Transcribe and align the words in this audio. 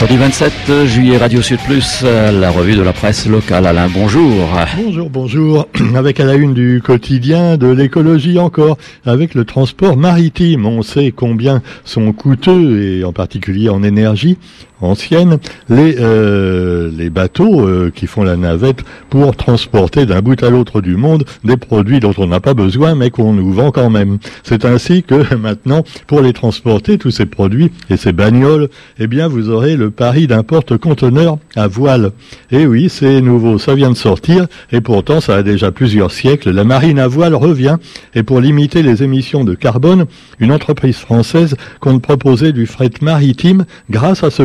Mercredi 0.00 0.18
27 0.18 0.86
juillet, 0.86 1.18
Radio 1.18 1.42
Sud 1.42 1.58
Plus, 1.66 2.04
la 2.04 2.50
revue 2.50 2.74
de 2.74 2.80
la 2.80 2.94
presse 2.94 3.26
locale. 3.26 3.66
Alain, 3.66 3.86
bonjour. 3.86 4.48
Bonjour, 4.82 5.10
bonjour. 5.10 5.68
Avec 5.94 6.20
à 6.20 6.24
la 6.24 6.36
une 6.36 6.54
du 6.54 6.80
quotidien 6.82 7.58
de 7.58 7.66
l'écologie 7.66 8.38
encore, 8.38 8.78
avec 9.04 9.34
le 9.34 9.44
transport 9.44 9.98
maritime. 9.98 10.64
On 10.64 10.80
sait 10.80 11.12
combien 11.14 11.60
sont 11.84 12.14
coûteux, 12.14 12.80
et 12.80 13.04
en 13.04 13.12
particulier 13.12 13.68
en 13.68 13.82
énergie, 13.82 14.38
ancienne, 14.80 15.38
les, 15.68 15.96
euh, 15.98 16.90
les 16.96 17.10
bateaux 17.10 17.60
euh, 17.60 17.90
qui 17.94 18.06
font 18.06 18.22
la 18.22 18.36
navette 18.36 18.80
pour 19.08 19.36
transporter 19.36 20.06
d'un 20.06 20.20
bout 20.20 20.42
à 20.42 20.50
l'autre 20.50 20.80
du 20.80 20.96
monde 20.96 21.24
des 21.44 21.56
produits 21.56 22.00
dont 22.00 22.14
on 22.18 22.26
n'a 22.26 22.40
pas 22.40 22.54
besoin 22.54 22.94
mais 22.94 23.10
qu'on 23.10 23.32
nous 23.32 23.52
vend 23.52 23.70
quand 23.70 23.90
même. 23.90 24.18
C'est 24.42 24.64
ainsi 24.64 25.02
que 25.02 25.34
maintenant, 25.40 25.84
pour 26.06 26.20
les 26.20 26.32
transporter, 26.32 26.98
tous 26.98 27.10
ces 27.10 27.26
produits 27.26 27.70
et 27.88 27.96
ces 27.96 28.12
bagnoles, 28.12 28.68
eh 28.98 29.06
bien 29.06 29.28
vous 29.28 29.50
aurez 29.50 29.76
le 29.76 29.90
pari 29.90 30.26
d'un 30.26 30.42
porte-conteneur 30.42 31.38
à 31.56 31.66
voile. 31.66 32.12
Et 32.50 32.66
oui, 32.66 32.88
c'est 32.88 33.20
nouveau, 33.20 33.58
ça 33.58 33.74
vient 33.74 33.90
de 33.90 33.96
sortir 33.96 34.46
et 34.72 34.80
pourtant 34.80 35.20
ça 35.20 35.36
a 35.36 35.42
déjà 35.42 35.70
plusieurs 35.70 36.12
siècles. 36.12 36.50
La 36.50 36.64
marine 36.64 36.98
à 36.98 37.08
voile 37.08 37.34
revient 37.34 37.76
et 38.14 38.22
pour 38.22 38.40
limiter 38.40 38.82
les 38.82 39.02
émissions 39.02 39.44
de 39.44 39.54
carbone, 39.54 40.06
une 40.38 40.52
entreprise 40.52 40.96
française 40.96 41.56
compte 41.80 42.02
proposer 42.02 42.52
du 42.52 42.66
fret 42.66 42.90
maritime 43.00 43.64
grâce 43.90 44.24
à 44.24 44.30
ce 44.30 44.42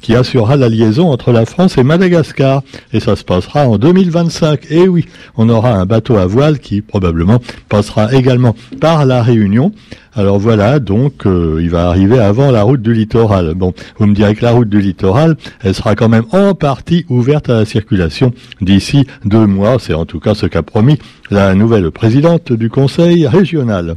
qui 0.00 0.14
assurera 0.14 0.56
la 0.56 0.68
liaison 0.68 1.10
entre 1.10 1.32
la 1.32 1.46
France 1.46 1.78
et 1.78 1.82
Madagascar. 1.82 2.62
Et 2.92 3.00
ça 3.00 3.16
se 3.16 3.24
passera 3.24 3.68
en 3.68 3.78
2025. 3.78 4.66
Et 4.70 4.88
oui, 4.88 5.06
on 5.36 5.48
aura 5.48 5.72
un 5.74 5.86
bateau 5.86 6.16
à 6.16 6.26
voile 6.26 6.58
qui 6.58 6.80
probablement 6.80 7.40
passera 7.68 8.12
également 8.12 8.54
par 8.80 9.06
la 9.06 9.22
Réunion. 9.22 9.72
Alors 10.14 10.40
voilà, 10.40 10.80
donc 10.80 11.24
euh, 11.24 11.60
il 11.62 11.70
va 11.70 11.88
arriver 11.88 12.18
avant 12.18 12.50
la 12.50 12.62
route 12.62 12.82
du 12.82 12.92
littoral. 12.92 13.54
Bon, 13.54 13.72
vous 13.98 14.06
me 14.06 14.14
direz 14.14 14.34
que 14.34 14.44
la 14.44 14.50
route 14.50 14.68
du 14.68 14.80
littoral, 14.80 15.36
elle 15.62 15.74
sera 15.74 15.94
quand 15.94 16.08
même 16.08 16.24
en 16.32 16.54
partie 16.54 17.06
ouverte 17.08 17.48
à 17.48 17.54
la 17.54 17.64
circulation 17.64 18.32
d'ici 18.60 19.06
deux 19.24 19.46
mois. 19.46 19.76
C'est 19.78 19.94
en 19.94 20.06
tout 20.06 20.18
cas 20.18 20.34
ce 20.34 20.46
qu'a 20.46 20.64
promis 20.64 20.98
la 21.30 21.54
nouvelle 21.54 21.92
présidente 21.92 22.52
du 22.52 22.70
Conseil 22.70 23.28
régional. 23.28 23.96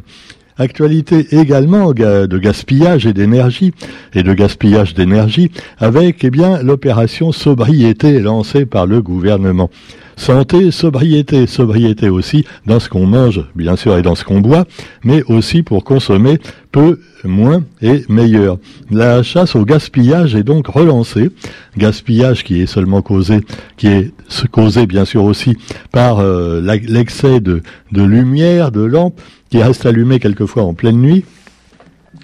Actualité 0.57 1.35
également 1.35 1.93
de 1.93 2.37
gaspillage 2.37 3.05
et 3.05 3.13
d'énergie 3.13 3.73
et 4.13 4.23
de 4.23 4.33
gaspillage 4.33 4.93
d'énergie 4.93 5.51
avec 5.79 6.23
eh 6.23 6.29
bien 6.29 6.61
l'opération 6.61 7.31
sobriété 7.31 8.19
lancée 8.19 8.65
par 8.65 8.85
le 8.85 9.01
gouvernement. 9.01 9.69
Santé, 10.15 10.71
sobriété, 10.71 11.47
sobriété 11.47 12.09
aussi 12.09 12.45
dans 12.65 12.79
ce 12.79 12.89
qu'on 12.89 13.05
mange, 13.05 13.45
bien 13.55 13.75
sûr, 13.75 13.97
et 13.97 14.01
dans 14.01 14.15
ce 14.15 14.23
qu'on 14.23 14.41
boit, 14.41 14.65
mais 15.03 15.23
aussi 15.23 15.63
pour 15.63 15.83
consommer 15.83 16.39
peu, 16.71 16.99
moins 17.23 17.63
et 17.81 18.03
meilleur. 18.09 18.57
La 18.91 19.23
chasse 19.23 19.55
au 19.55 19.63
gaspillage 19.63 20.35
est 20.35 20.43
donc 20.43 20.67
relancée. 20.67 21.29
Gaspillage 21.77 22.43
qui 22.43 22.61
est 22.61 22.65
seulement 22.65 23.01
causé, 23.01 23.39
qui 23.77 23.87
est 23.87 24.11
causé 24.51 24.85
bien 24.87 25.05
sûr 25.05 25.23
aussi 25.23 25.57
par 25.91 26.19
euh, 26.19 26.61
l'excès 26.61 27.39
de, 27.39 27.61
de 27.91 28.03
lumière, 28.03 28.71
de 28.71 28.81
lampes, 28.81 29.21
qui 29.49 29.61
reste 29.61 29.85
allumé 29.85 30.19
quelquefois 30.19 30.63
en 30.63 30.73
pleine 30.73 30.99
nuit. 30.99 31.23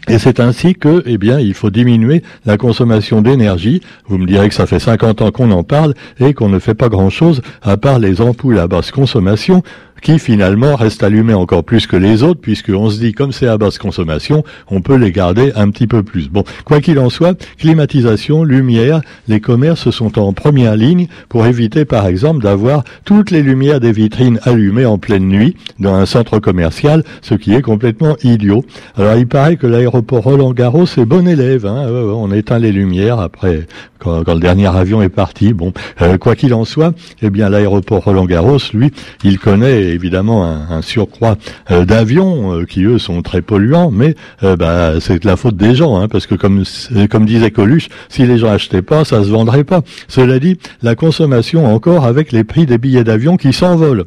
Et 0.10 0.18
c'est 0.18 0.40
ainsi 0.40 0.74
que, 0.74 1.04
eh 1.06 1.20
bien, 1.20 1.40
il 1.40 1.54
faut 1.54 1.70
diminuer 1.70 2.24
la 2.44 2.58
consommation 2.58 3.22
d'énergie. 3.22 3.82
Vous 4.08 4.18
me 4.18 4.26
direz 4.26 4.50
que 4.50 4.56
ça 4.56 4.66
fait 4.66 4.80
50 4.80 5.22
ans 5.22 5.30
qu'on 5.30 5.52
en 5.52 5.64
parle 5.64 5.94
et 6.20 6.34
qu'on 6.34 6.50
ne 6.50 6.58
fait 6.58 6.74
pas 6.74 6.90
grand 6.90 7.12
chose 7.12 7.44
à 7.62 7.78
part 7.78 8.00
les 8.00 8.20
ampoules 8.20 8.58
à 8.58 8.68
basse 8.68 8.90
consommation 8.90 9.62
qui 10.02 10.20
finalement 10.20 10.76
restent 10.76 11.04
allumés 11.04 11.34
encore 11.34 11.64
plus 11.64 11.88
que 11.88 11.96
les 11.96 12.24
autres, 12.24 12.42
puisqu'on 12.42 12.90
se 12.90 13.00
dit, 13.00 13.14
comme 13.14 13.32
c'est 13.32 13.48
à 13.48 13.58
basse 13.58 13.78
consommation, 13.78 14.44
on 14.70 14.82
peut 14.82 14.96
les 14.96 15.12
garder 15.12 15.52
un 15.56 15.70
petit 15.70 15.88
peu 15.88 16.04
plus. 16.04 16.30
Bon, 16.30 16.44
quoi 16.66 16.82
qu'il 16.82 17.00
en 17.00 17.10
soit, 17.10 17.40
climatisation, 17.58 18.44
lumière, 18.44 19.02
les 19.28 19.40
commerces 19.40 19.90
sont 19.92 20.20
en 20.20 20.34
première 20.34 20.76
ligne 20.76 21.08
pour 21.28 21.46
éviter, 21.46 21.86
par 21.86 22.08
exemple, 22.08 22.44
d'avoir 22.44 22.84
toutes 23.06 23.32
les 23.32 23.42
lumières 23.42 23.80
des 23.80 23.92
vitrines 23.92 24.40
allumées 24.44 24.86
en 24.86 24.98
pleine 24.98 25.28
nuit 25.28 25.56
dans 25.80 25.94
un 25.94 26.06
centre 26.06 26.40
commercial, 26.40 27.04
ce 27.22 27.36
qui 27.36 27.54
est 27.54 27.62
complètement 27.62 28.16
idiot. 28.24 28.66
Alors, 28.96 29.16
il 29.16 29.28
paraît 29.28 29.58
que 29.58 29.68
l'aéroport 29.68 30.24
Roland-Garros 30.24 30.86
est 30.86 31.06
bon 31.06 31.28
élève. 31.28 31.66
Hein, 31.66 31.88
on 31.90 32.32
éteint 32.32 32.60
les 32.60 32.72
lumières 32.72 33.20
après 33.20 33.68
quand, 34.00 34.28
le 34.28 34.40
dernier 34.40 34.68
avion 34.68 35.02
est 35.02 35.10
parti. 35.10 35.54
Bon, 35.54 35.74
euh, 36.02 36.18
quoi 36.18 36.36
qu'il 36.36 36.54
en 36.54 36.66
soit, 36.66 36.94
eh 37.22 37.30
bien, 37.30 37.50
l'aéroport 37.50 38.04
Roland-Garros, 38.04 38.60
lui, 38.74 38.92
il 39.24 39.40
connaît 39.40 39.89
évidemment 39.94 40.46
un, 40.46 40.82
surcroît 40.82 41.38
euh, 41.72 41.86
d'avions 41.86 42.60
euh, 42.60 42.66
qui 42.66 42.84
eux 42.84 42.98
sont 42.98 43.22
très 43.22 43.42
polluants, 43.42 43.92
mais 43.92 44.16
euh, 44.44 44.56
bah, 44.56 45.00
c'est 45.00 45.24
la 45.26 45.36
faute 45.36 45.58
des 45.58 45.76
gens, 45.76 45.98
hein, 46.00 46.08
parce 46.08 46.28
que 46.28 46.36
comme 46.36 46.64
comme 47.10 47.26
disait 47.26 47.52
Coluche, 47.52 47.90
si 48.10 48.26
les 48.26 48.38
gens 48.38 48.50
achetaient 48.50 48.82
pas, 48.82 49.06
ça 49.06 49.24
se 49.24 49.30
vendrait 49.30 49.64
pas. 49.64 49.82
Cela 50.08 50.40
dit, 50.40 50.58
la 50.82 50.96
consommation 50.96 51.66
encore 51.66 52.06
avec 52.06 52.32
les 52.32 52.44
prix 52.44 52.66
des 52.66 52.78
billets 52.78 53.04
d'avion 53.04 53.38
qui 53.38 53.54
s'envolent. 53.54 54.06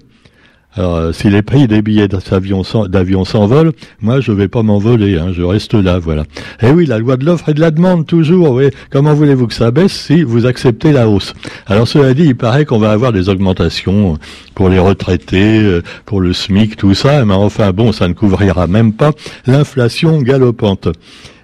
Alors, 0.75 0.97
euh, 0.97 1.13
si 1.13 1.29
les 1.29 1.43
prix 1.43 1.69
des 1.69 1.83
billets 1.83 2.09
d'avion 2.09 3.25
s'envolent, 3.25 3.73
moi, 4.01 4.21
je 4.21 4.33
vais 4.33 4.49
pas 4.49 4.63
m'envoler, 4.63 5.19
hein, 5.19 5.31
je 5.33 5.43
reste 5.43 5.75
là, 5.75 5.99
voilà. 5.99 6.25
Eh 6.63 6.71
oui, 6.71 6.87
la 6.87 6.99
loi 6.99 7.19
de 7.19 7.27
l'offre 7.27 7.51
et 7.51 7.55
de 7.55 7.61
la 7.61 7.71
demande, 7.71 8.07
toujours, 8.07 8.53
oui. 8.53 8.71
Comment 8.91 9.13
voulez-vous 9.13 9.49
que 9.49 9.55
ça 9.55 9.71
baisse 9.71 9.93
si 9.93 10.23
vous 10.23 10.47
acceptez 10.47 10.93
la 10.93 11.09
hausse? 11.09 11.35
Alors, 11.67 11.87
cela 11.87 12.15
dit, 12.15 12.25
il 12.25 12.37
paraît 12.37 12.65
qu'on 12.65 12.79
va 12.79 12.91
avoir 12.91 13.13
des 13.13 13.29
augmentations 13.29 14.19
pour 14.55 14.71
les 14.71 14.79
retraités, 14.79 15.59
euh, 15.59 15.83
pour 16.07 16.23
le 16.23 16.33
SMIC, 16.33 16.77
tout 16.77 16.95
ça, 16.95 17.23
mais 17.27 17.35
enfin, 17.35 17.73
bon, 17.73 17.93
ça 17.93 18.09
ne 18.09 18.15
couvrira 18.15 18.67
même 18.67 18.95
pas 18.95 19.13
l'inflation 19.47 20.23
galopante. 20.23 20.89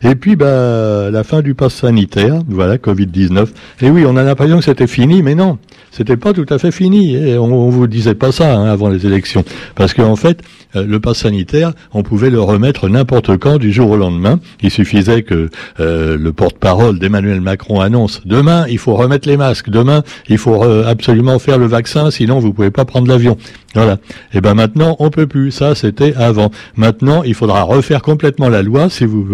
Et 0.02 0.14
puis, 0.14 0.36
bah, 0.36 1.10
la 1.10 1.24
fin 1.24 1.42
du 1.42 1.54
pass 1.54 1.74
sanitaire, 1.74 2.40
voilà, 2.48 2.76
Covid-19. 2.76 3.48
Et 3.82 3.90
oui, 3.90 4.04
on 4.06 4.16
a 4.16 4.22
l'impression 4.22 4.58
que 4.58 4.64
c'était 4.64 4.86
fini, 4.86 5.22
mais 5.22 5.34
non, 5.34 5.58
c'était 5.90 6.16
pas 6.16 6.32
tout 6.32 6.46
à 6.48 6.58
fait 6.58 6.70
fini. 6.70 7.14
Et 7.14 7.38
on, 7.38 7.44
on 7.44 7.70
vous 7.70 7.86
disait 7.86 8.14
pas 8.14 8.32
ça 8.32 8.54
hein, 8.56 8.66
avant 8.66 8.88
les 8.88 9.06
élections, 9.06 9.44
parce 9.74 9.94
qu'en 9.94 10.16
fait, 10.16 10.42
euh, 10.76 10.84
le 10.86 11.00
pass 11.00 11.18
sanitaire, 11.18 11.72
on 11.92 12.02
pouvait 12.02 12.30
le 12.30 12.40
remettre 12.40 12.88
n'importe 12.88 13.36
quand, 13.38 13.56
du 13.56 13.72
jour 13.72 13.90
au 13.90 13.96
lendemain. 13.96 14.38
Il 14.60 14.70
suffisait 14.70 15.22
que 15.22 15.48
euh, 15.80 16.18
le 16.18 16.32
porte-parole 16.32 16.98
d'Emmanuel 16.98 17.40
Macron 17.40 17.80
annonce 17.80 18.20
demain, 18.26 18.66
il 18.68 18.78
faut 18.78 18.94
remettre 18.94 19.28
les 19.28 19.36
masques, 19.36 19.70
demain, 19.70 20.02
il 20.28 20.38
faut 20.38 20.62
euh, 20.62 20.86
absolument 20.86 21.38
faire 21.38 21.58
le 21.58 21.66
vaccin, 21.66 22.10
sinon 22.10 22.38
vous 22.38 22.52
pouvez 22.52 22.70
pas 22.70 22.84
prendre 22.84 23.08
l'avion. 23.08 23.38
Voilà. 23.74 23.98
Et 24.32 24.40
ben 24.40 24.54
maintenant, 24.54 24.96
on 24.98 25.10
peut 25.10 25.26
plus. 25.26 25.50
Ça, 25.50 25.74
c'était 25.74 26.14
avant. 26.14 26.50
Maintenant, 26.76 27.22
il 27.22 27.34
faudra 27.34 27.62
refaire 27.62 28.00
complètement 28.00 28.48
la 28.48 28.62
loi. 28.62 28.88
Si 28.88 29.04
vous. 29.04 29.26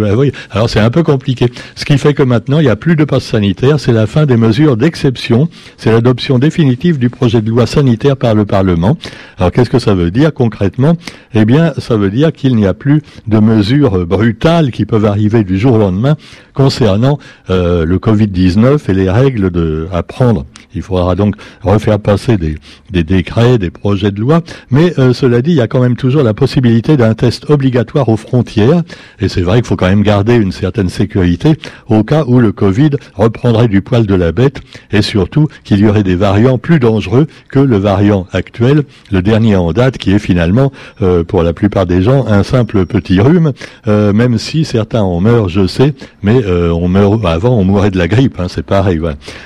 Alors 0.55 0.71
c'est 0.71 0.79
un 0.79 0.91
peu 0.91 1.03
compliqué. 1.03 1.51
Ce 1.75 1.85
qui 1.85 1.99
fait 1.99 2.15
que 2.15 2.23
maintenant, 2.23 2.61
il 2.61 2.63
n'y 2.63 2.69
a 2.69 2.77
plus 2.77 2.95
de 2.95 3.05
passe 3.05 3.25
sanitaire. 3.25 3.81
C'est 3.81 3.93
la 3.93 4.07
fin 4.07 4.25
des 4.25 4.37
mesures 4.37 4.77
d'exception. 4.77 5.49
C'est 5.77 5.91
l'adoption 5.91 6.39
définitive 6.39 6.97
du 7.01 7.11
projet 7.11 7.43
de 7.43 7.51
loi 7.51 7.67
sanitaire 7.67 8.17
par 8.17 8.37
le 8.37 8.45
Parlement. 8.45 8.97
Alors 9.37 9.51
qu'est-ce 9.51 9.69
que 9.69 9.81
ça 9.81 9.95
veut 9.95 10.13
dire 10.13 10.33
concrètement? 10.33 10.97
Eh 11.35 11.45
bien, 11.45 11.75
ça 11.79 11.97
veut 11.97 12.11
dire 12.11 12.33
qu'il 12.33 12.55
n'y 12.55 12.67
a 12.67 12.75
plus 12.75 13.03
de 13.27 13.41
mesures 13.41 14.07
brutales 14.07 14.71
qui 14.71 14.85
peuvent 14.85 15.07
arriver 15.07 15.43
du 15.43 15.59
jour 15.59 15.75
au 15.75 15.79
lendemain 15.79 16.17
concernant 16.55 17.19
euh, 17.51 17.85
le 17.85 17.99
Covid-19 17.99 18.79
et 18.89 18.95
les 18.95 19.11
règles 19.11 19.51
de, 19.51 19.89
à 19.93 20.05
prendre. 20.05 20.47
Il 20.75 20.83
faudra 20.83 21.15
donc 21.15 21.35
refaire 21.63 21.99
passer 21.99 22.37
des, 22.37 22.57
des 22.91 23.05
décrets, 23.05 23.59
des 23.59 23.71
projets 23.71 24.11
de 24.11 24.21
loi, 24.21 24.43
mais 24.71 24.93
euh, 24.99 25.13
cela 25.13 25.43
dit, 25.43 25.51
il 25.51 25.57
y 25.57 25.61
a 25.61 25.69
quand 25.69 25.81
même 25.81 25.97
toujours 25.97 26.23
la 26.23 26.35
possibilité 26.35 26.97
d'un 26.97 27.15
test 27.15 27.51
obligatoire 27.51 28.09
aux 28.09 28.17
frontières, 28.17 28.83
et 29.21 29.29
c'est 29.29 29.43
vrai 29.43 29.59
qu'il 29.59 29.67
faut 29.67 29.77
quand 29.77 29.89
même 29.89 30.03
garder 30.03 30.37
une 30.44 30.53
certaine 30.53 30.88
sécurité 30.88 31.55
au 31.88 32.05
cas 32.05 32.25
où 32.27 32.38
le 32.38 32.53
Covid 32.53 32.91
reprendrait 33.15 33.69
du 33.69 33.82
poil 33.82 34.06
de 34.06 34.15
la 34.15 34.31
bête, 34.31 34.60
et 34.93 35.03
surtout 35.03 35.49
qu'il 35.65 35.81
y 35.81 35.88
aurait 35.88 36.05
des 36.05 36.15
variants 36.15 36.59
plus 36.59 36.78
dangereux 36.78 37.27
que 37.49 37.59
le 37.59 37.77
variant 37.77 38.27
actuel, 38.32 38.84
le 39.10 39.22
dernier 39.22 39.56
en 39.56 39.72
date, 39.72 39.99
qui 39.99 40.12
est 40.12 40.19
finalement, 40.19 40.71
euh, 41.03 41.25
pour 41.25 41.43
la 41.43 41.53
plupart 41.53 41.87
des 41.87 42.03
gens, 42.03 42.27
un 42.27 42.44
simple 42.44 42.87
petit 42.87 43.21
rhume, 43.21 43.53
même 43.87 44.38
si 44.38 44.65
certains 44.65 45.03
en 45.03 45.21
meurent, 45.21 45.49
je 45.49 45.66
sais, 45.66 45.94
mais 46.23 46.43
euh, 46.44 46.70
on 46.70 46.88
meurt 46.88 47.25
avant, 47.25 47.58
on 47.58 47.64
mourait 47.64 47.90
de 47.90 47.99
la 47.99 48.08
grippe, 48.08 48.38
hein, 48.38 48.47
c'est 48.49 48.64
pareil. 48.64 49.00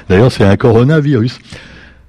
D'ailleurs, 0.09 0.33
c'est 0.33 0.45
un 0.45 0.57
coronavirus. 0.57 1.39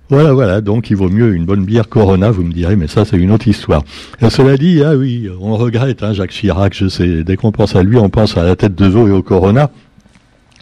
Voilà, 0.10 0.34
voilà, 0.34 0.62
donc 0.62 0.90
il 0.90 0.96
vaut 0.96 1.10
mieux 1.10 1.36
une 1.36 1.46
bonne 1.46 1.66
bière 1.66 1.88
Corona, 1.88 2.32
vous 2.32 2.44
me 2.44 2.52
direz, 2.52 2.76
mais 2.76 2.88
ça 2.88 3.06
c'est 3.06 3.18
une 3.18 3.32
autre 3.32 3.48
histoire. 3.48 3.84
Cela 4.28 4.58
dit, 4.58 4.82
ah 4.84 4.96
oui, 4.96 5.30
on 5.40 5.56
regrette, 5.56 6.02
hein, 6.02 6.14
Jacques 6.14 6.32
Chirac, 6.32 6.74
je 6.76 6.88
sais, 6.88 7.24
dès 7.24 7.36
qu'on 7.36 7.52
pense 7.52 7.76
à 7.76 7.84
lui, 7.84 7.98
on 7.98 8.10
pense 8.10 8.36
à 8.36 8.44
la 8.44 8.56
tête 8.56 8.74
de 8.74 8.88
veau 8.88 9.08
et 9.08 9.12
au 9.12 9.22
Corona. 9.22 9.70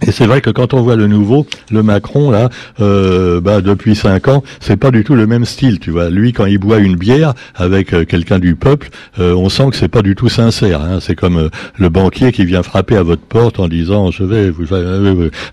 Et 0.06 0.12
c'est 0.12 0.28
vrai 0.28 0.42
que 0.42 0.50
quand 0.50 0.74
on 0.74 0.82
voit 0.82 0.96
le 0.96 1.08
nouveau, 1.08 1.48
le 1.72 1.82
Macron 1.82 2.30
là, 2.30 2.50
euh, 2.82 3.42
bah, 3.42 3.62
depuis 3.62 3.96
cinq 3.96 4.28
ans, 4.28 4.44
c'est 4.60 4.78
pas 4.78 4.92
du 4.92 5.04
tout 5.04 5.16
le 5.16 5.26
même 5.26 5.46
style, 5.46 5.80
tu 5.80 5.92
vois. 5.92 6.10
Lui, 6.10 6.34
quand 6.34 6.46
il 6.46 6.60
boit 6.60 6.78
une 6.78 6.96
bière 6.96 7.34
avec 7.56 7.94
euh, 7.94 8.06
quelqu'un 8.06 8.38
du 8.38 8.56
peuple, 8.56 8.90
euh, 9.18 9.34
on 9.34 9.50
sent 9.50 9.70
que 9.72 9.76
c'est 9.76 9.88
pas 9.88 10.04
du 10.04 10.14
tout 10.14 10.30
sincère. 10.30 10.82
Hein. 10.82 11.00
C'est 11.02 11.16
comme 11.16 11.50
le 11.78 11.90
banquier 11.90 12.32
qui 12.32 12.46
vient 12.46 12.62
frapper 12.64 12.96
à 12.96 13.04
votre 13.04 13.24
porte 13.24 13.60
en 13.60 13.68
disant 13.68 14.12
je 14.12 14.24
vais 14.24 14.52
vous. 14.52 14.66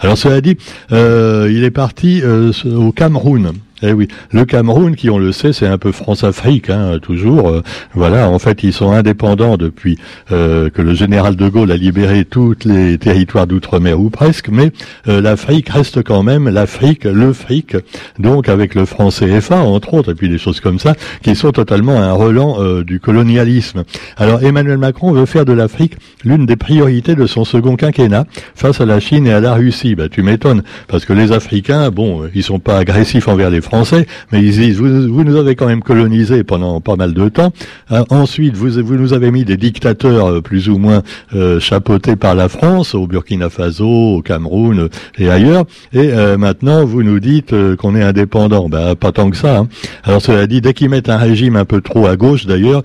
Alors 0.01 0.19
cela 0.19 0.41
dit, 0.41 0.57
il 0.91 1.65
est 1.65 1.71
parti 1.71 2.23
au 2.67 2.93
Cameroun. 2.93 3.53
Eh 3.83 3.93
oui, 3.93 4.07
le 4.31 4.45
Cameroun, 4.45 4.95
qui 4.95 5.11
on 5.11 5.19
le 5.19 5.33
sait, 5.33 5.53
c'est 5.53 5.67
un 5.67 5.79
peu 5.79 5.91
France-Afrique, 5.91 6.71
hein, 6.71 6.99
toujours. 7.03 7.49
Euh, 7.49 7.63
voilà, 7.93 8.31
en 8.31 8.39
fait, 8.39 8.63
ils 8.63 8.73
sont 8.73 8.93
indépendants 8.93 9.57
depuis 9.57 9.99
euh, 10.31 10.71
que 10.71 10.81
le 10.81 10.95
général 10.95 11.35
de 11.35 11.49
Gaulle 11.49 11.73
a 11.73 11.77
libéré 11.77 12.25
tous 12.25 12.55
les 12.65 12.99
territoires 12.99 13.49
d'outre-mer 13.49 13.99
ou 13.99 14.11
presque, 14.11 14.49
mais 14.49 14.71
euh, 15.09 15.21
l'Afrique 15.21 15.71
reste 15.71 16.05
quand 16.05 16.23
même 16.23 16.49
l'Afrique, 16.49 17.03
le 17.03 17.33
fric, 17.33 17.77
donc 18.21 18.49
avec 18.49 18.77
le 18.77 18.85
franc 18.85 19.09
CFA 19.09 19.59
entre 19.59 19.95
autres, 19.95 20.13
et 20.13 20.15
puis 20.15 20.29
des 20.29 20.39
choses 20.39 20.61
comme 20.61 20.79
ça, 20.79 20.95
qui 21.23 21.35
sont 21.35 21.51
totalement 21.51 22.01
un 22.01 22.13
relan 22.13 22.83
du 22.83 23.01
colonialisme. 23.01 23.83
Alors 24.17 24.43
Emmanuel 24.45 24.79
Macron 24.79 25.13
veut 25.13 25.27
faire 25.27 25.45
de 25.45 25.53
l'Afrique 25.53 25.97
l'une 26.25 26.47
des 26.47 26.57
priorités 26.57 27.17
de 27.17 27.27
son 27.27 27.45
second 27.45 27.75
quinquennat 27.75 28.25
face 28.55 28.81
à 28.81 28.87
la 28.87 29.01
Chine 29.01 29.27
et 29.27 29.33
à 29.33 29.41
la 29.41 29.55
Russie. 29.55 29.97
Bah, 29.97 30.09
tu 30.09 30.23
m'étonnes, 30.23 30.63
parce 30.87 31.05
que 31.05 31.13
les 31.13 31.33
Africains, 31.33 31.91
bon, 31.91 32.23
ils 32.35 32.45
sont 32.45 32.61
pas 32.61 32.79
agressifs 32.79 33.27
envers 33.27 33.51
les 33.51 33.61
Français, 33.65 34.07
mais 34.31 34.43
ils 34.43 34.53
disent 34.53 34.79
vous, 34.79 35.25
nous 35.25 35.37
avez 35.37 35.57
quand 35.57 35.67
même 35.67 35.83
colonisé 35.83 36.45
pendant 36.45 36.81
pas 36.81 36.97
mal 36.97 37.15
de 37.15 37.29
temps. 37.29 37.53
Euh, 37.91 38.05
ensuite, 38.11 38.57
vous, 38.57 38.83
vous 38.83 38.97
nous 38.97 39.13
avez 39.13 39.31
mis 39.31 39.45
des 39.45 39.57
dictateurs 39.57 40.27
euh, 40.27 40.41
plus 40.41 40.69
ou 40.69 40.79
moins 40.79 41.03
euh, 41.35 41.59
chapeautés 41.59 42.17
par 42.17 42.35
la 42.35 42.49
France, 42.49 42.95
au 42.95 43.07
Burkina 43.07 43.51
Faso, 43.51 44.17
au 44.17 44.23
Cameroun 44.23 44.89
et 45.19 45.31
ailleurs. 45.31 45.65
Et 45.93 46.13
maintenant, 46.37 46.85
vous 46.85 47.03
nous 47.03 47.21
dites 47.21 47.55
qu'on 47.77 47.97
est 47.97 48.03
indépendant. 48.03 48.69
Ben, 48.69 48.95
pas 48.95 49.13
tant 49.13 49.31
que 49.31 49.37
ça. 49.37 49.59
Hein. 49.59 49.69
Alors 50.05 50.21
cela 50.21 50.47
dit, 50.47 50.61
dès 50.61 50.75
qu'ils 50.75 50.91
mettent 50.91 51.09
un 51.09 51.17
régime 51.17 51.57
un 51.57 51.65
peu 51.65 51.81
trop 51.81 52.07
à 52.07 52.17
gauche, 52.17 52.47
d'ailleurs, 52.47 52.83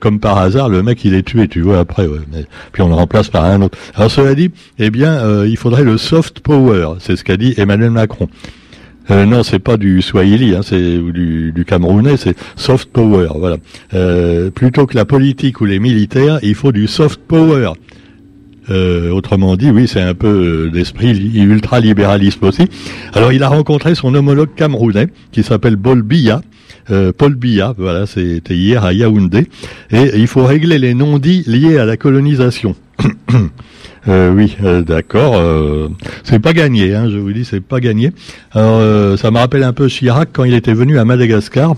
comme 0.00 0.20
par 0.20 0.38
hasard, 0.38 0.68
le 0.68 0.82
mec 0.82 1.04
il 1.04 1.14
est 1.14 1.22
tué, 1.22 1.48
tu 1.48 1.60
vois, 1.60 1.78
après. 1.78 2.06
Puis 2.72 2.82
on 2.82 2.88
le 2.88 2.94
remplace 2.94 3.28
par 3.28 3.44
un 3.44 3.62
autre. 3.62 3.78
Alors 3.94 4.10
cela 4.10 4.34
dit, 4.34 4.50
eh 4.78 4.90
bien, 4.90 5.44
il 5.44 5.56
faudrait 5.56 5.84
le 5.84 5.96
soft 5.98 6.40
power. 6.40 6.94
C'est 6.98 7.16
ce 7.16 7.24
qu'a 7.24 7.36
dit 7.36 7.54
Emmanuel 7.56 7.90
Macron. 7.90 8.28
Euh, 9.10 9.26
non, 9.26 9.42
c'est 9.42 9.58
pas 9.58 9.76
du 9.76 10.02
Swahili, 10.02 10.54
hein, 10.54 10.60
c'est 10.62 10.98
du, 10.98 11.52
du 11.52 11.64
Camerounais, 11.64 12.16
c'est 12.16 12.36
soft 12.56 12.90
power. 12.90 13.28
Voilà. 13.36 13.56
Euh, 13.94 14.50
plutôt 14.50 14.86
que 14.86 14.96
la 14.96 15.04
politique 15.04 15.60
ou 15.60 15.64
les 15.64 15.78
militaires, 15.78 16.38
il 16.42 16.54
faut 16.54 16.72
du 16.72 16.86
soft 16.86 17.20
power. 17.26 17.72
Euh, 18.70 19.10
autrement 19.10 19.56
dit, 19.56 19.70
oui, 19.70 19.88
c'est 19.88 20.00
un 20.00 20.14
peu 20.14 20.70
d'esprit 20.72 21.10
ultra-libéralisme 21.34 22.44
aussi. 22.46 22.66
Alors, 23.14 23.32
il 23.32 23.42
a 23.42 23.48
rencontré 23.48 23.96
son 23.96 24.14
homologue 24.14 24.54
camerounais, 24.54 25.08
qui 25.32 25.42
s'appelle 25.42 25.76
Paul 25.76 26.02
Biya. 26.02 26.42
Euh, 26.90 27.12
Paul 27.16 27.34
Biya, 27.34 27.74
voilà, 27.76 28.06
c'était 28.06 28.54
hier 28.54 28.84
à 28.84 28.92
Yaoundé. 28.92 29.48
Et 29.90 30.12
il 30.14 30.26
faut 30.28 30.44
régler 30.44 30.78
les 30.78 30.94
non-dits 30.94 31.42
liés 31.46 31.78
à 31.78 31.84
la 31.84 31.96
colonisation. 31.96 32.76
Euh, 34.08 34.32
oui, 34.32 34.56
euh, 34.64 34.80
d'accord. 34.80 35.36
Euh, 35.36 35.88
c'est 36.24 36.38
pas 36.38 36.54
gagné, 36.54 36.94
hein, 36.94 37.10
je 37.10 37.18
vous 37.18 37.32
dis, 37.32 37.44
c'est 37.44 37.60
pas 37.60 37.80
gagné. 37.80 38.12
Alors, 38.52 39.18
ça 39.18 39.30
me 39.30 39.36
rappelle 39.36 39.62
un 39.62 39.74
peu 39.74 39.88
Chirac 39.88 40.30
quand 40.32 40.44
il 40.44 40.54
était 40.54 40.72
venu 40.72 40.98
à 40.98 41.04
Madagascar 41.04 41.74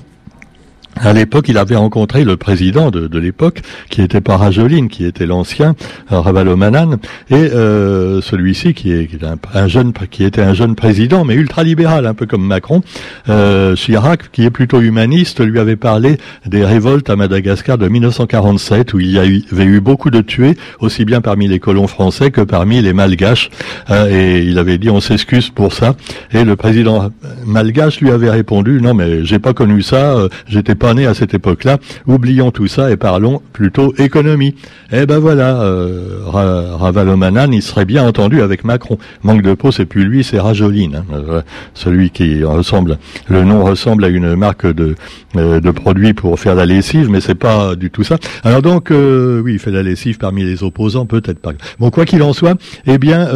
à 0.97 1.13
l'époque, 1.13 1.47
il 1.49 1.59
avait 1.59 1.77
rencontré 1.77 2.25
le 2.25 2.37
président 2.37 2.91
de, 2.91 3.07
de 3.07 3.19
l'époque, 3.19 3.63
qui 3.91 4.03
était 4.03 4.21
pas 4.21 4.37
Rajoline, 4.37 4.89
qui 4.89 5.05
était 5.05 5.27
l'ancien 5.27 5.75
euh, 6.13 6.21
Ravalomanan, 6.21 6.99
et 7.31 7.35
euh, 7.35 8.21
celui-ci 8.21 8.75
qui 8.75 8.93
est, 8.93 9.09
un, 9.55 9.69
jeune, 9.69 9.93
qui 10.11 10.25
était 10.25 10.43
un 10.43 10.55
jeune 10.55 10.75
président, 10.75 11.25
mais 11.25 11.35
ultra 11.35 11.65
libéral, 11.65 12.07
un 12.07 12.15
peu 12.15 12.27
comme 12.27 12.47
Macron. 12.47 12.83
Euh, 13.29 13.75
Chirac, 13.75 14.31
qui 14.33 14.45
est 14.45 14.51
plutôt 14.51 14.81
humaniste, 14.81 15.41
lui 15.41 15.59
avait 15.59 15.77
parlé 15.77 16.19
des 16.47 16.65
révoltes 16.65 17.09
à 17.11 17.17
Madagascar 17.17 17.79
de 17.79 17.89
1947, 17.89 18.95
où 18.95 19.01
il 19.01 19.11
y 19.11 19.19
avait 19.19 19.65
eu 19.65 19.81
beaucoup 19.81 20.11
de 20.11 20.21
tués, 20.21 20.57
aussi 20.81 21.05
bien 21.05 21.21
parmi 21.21 21.49
les 21.49 21.59
colons 21.59 21.87
français 21.87 22.31
que 22.31 22.41
parmi 22.41 22.83
les 22.83 22.93
malgaches. 22.93 23.51
Euh, 23.91 24.09
et 24.11 24.43
il 24.43 24.59
avait 24.59 24.79
dit 24.79 24.91
on 24.91 25.01
s'excuse 25.01 25.51
pour 25.51 25.73
ça. 25.73 25.95
Et 26.33 26.45
le 26.45 26.57
président 26.57 27.11
malgache 27.47 28.01
lui 28.01 28.11
avait 28.11 28.31
répondu 28.31 28.81
non 28.81 28.95
mais 28.95 29.25
j'ai 29.25 29.39
pas 29.39 29.53
connu 29.53 29.83
ça, 29.83 30.17
euh, 30.17 30.29
j'étais 30.47 30.75
né 30.91 31.07
à 31.07 31.15
cette 31.15 31.35
époque-là. 31.35 31.79
Oublions 32.07 32.51
tout 32.51 32.67
ça 32.67 32.91
et 32.91 32.97
parlons 32.97 33.41
plutôt 33.53 33.95
économie. 33.99 34.55
Eh 34.93 35.07
ben 35.07 35.19
voilà, 35.19 35.63
euh, 35.63 36.21
Ravalomanan, 36.27 37.53
il 37.53 37.63
serait 37.63 37.85
bien 37.85 38.07
entendu 38.07 38.43
avec 38.43 38.65
Macron. 38.65 38.99
Manque 39.23 39.43
de 39.43 39.55
peau, 39.55 39.71
c'est 39.71 39.87
plus 39.87 40.05
lui, 40.05 40.25
c'est 40.25 40.41
Rajoline, 40.41 41.05
euh, 41.13 41.43
celui 41.75 42.11
qui 42.11 42.45
ressemble. 42.45 42.99
Le 43.29 43.45
nom 43.45 43.65
ressemble 43.65 44.05
à 44.05 44.09
une 44.09 44.35
marque 44.35 44.67
de 44.67 44.95
euh, 45.37 45.61
de 45.61 45.71
produits 45.71 46.13
pour 46.13 46.39
faire 46.39 46.55
la 46.55 46.67
lessive, 46.67 47.09
mais 47.09 47.21
c'est 47.21 47.35
pas 47.35 47.75
du 47.77 47.91
tout 47.91 48.03
ça. 48.03 48.17
Alors 48.45 48.63
donc, 48.63 48.91
euh, 48.91 49.41
oui, 49.43 49.55
il 49.55 49.59
fait 49.59 49.71
la 49.71 49.83
lessive 49.83 50.19
parmi 50.19 50.45
les 50.45 50.63
opposants, 50.63 51.07
peut-être 51.07 51.39
pas. 51.39 51.53
Bon, 51.79 51.91
quoi 51.91 52.05
qu'il 52.05 52.23
en 52.23 52.33
soit, 52.33 52.57
eh 52.87 52.99
bien, 52.99 53.29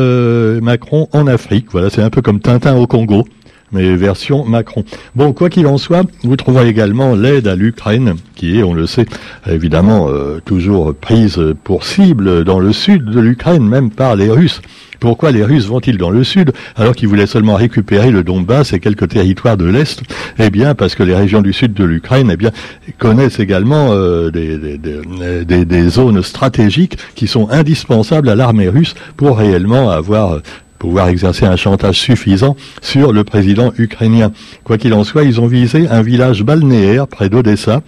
Macron 0.61 1.09
en 1.13 1.27
Afrique, 1.27 1.67
voilà, 1.71 1.91
c'est 1.91 2.03
un 2.03 2.11
peu 2.11 2.23
comme 2.23 2.41
Tintin 2.41 2.77
au 2.77 2.87
Congo 2.87 3.27
version 3.77 4.45
Macron. 4.45 4.85
Bon, 5.15 5.33
quoi 5.33 5.51
qu'il 5.51 5.67
en 5.67 5.79
soit, 5.79 6.05
vous 6.23 6.37
trouverez 6.37 6.69
également 6.69 7.15
l'aide 7.15 7.47
à 7.47 7.57
l'Ukraine, 7.57 8.15
qui 8.35 8.59
est, 8.59 8.63
on 8.63 8.75
le 8.75 8.87
sait, 8.87 9.07
évidemment 9.49 10.09
euh, 10.09 10.41
toujours 10.45 10.95
prise 10.95 11.41
pour 11.65 11.85
cible 11.85 12.45
dans 12.45 12.59
le 12.59 12.73
sud 12.73 13.05
de 13.05 13.21
l'Ukraine, 13.21 13.67
même 13.67 13.91
par 13.91 14.17
les 14.17 14.31
Russes. 14.31 14.61
Pourquoi 15.01 15.31
les 15.31 15.45
Russes 15.45 15.67
vont-ils 15.67 15.99
dans 15.99 16.11
le 16.11 16.25
sud 16.25 16.53
alors 16.75 16.95
qu'ils 16.95 17.09
voulaient 17.09 17.27
seulement 17.27 17.55
récupérer 17.55 18.11
le 18.11 18.25
Donbass 18.25 18.73
et 18.73 18.81
quelques 18.81 19.09
territoires 19.09 19.57
de 19.57 19.67
l'Est? 19.67 20.03
Eh 20.39 20.51
bien, 20.51 20.75
parce 20.75 20.95
que 20.95 21.03
les 21.03 21.15
régions 21.15 21.43
du 21.43 21.53
sud 21.53 21.75
de 21.75 21.85
l'Ukraine 21.85 22.35
eh 22.39 22.93
connaissent 22.93 23.39
également 23.39 23.89
euh, 23.91 24.31
des, 24.31 25.89
zones 25.89 26.23
stratégiques 26.23 26.99
qui 27.15 27.27
sont 27.27 27.51
indispensables 27.51 28.29
à 28.29 28.35
l'armée 28.35 28.69
russe 28.69 28.95
pour 29.17 29.39
réellement 29.39 29.91
avoir 29.91 30.41
pouvoir 30.79 31.09
exercer 31.09 31.47
un 31.47 31.57
chantage 31.57 31.99
suffisant 31.99 32.57
sur 32.83 33.13
le 33.13 33.25
président 33.25 33.73
ukrainien. 33.79 34.33
Quoi 34.65 34.79
qu'il 34.79 34.95
en 34.95 35.05
soit, 35.05 35.25
ils 35.25 35.41
ont 35.41 35.47
visé 35.47 35.89
un 35.89 36.03
village 36.03 36.43
balnéaire 36.43 37.07
près 37.07 37.29
d'Odessa 37.29 37.83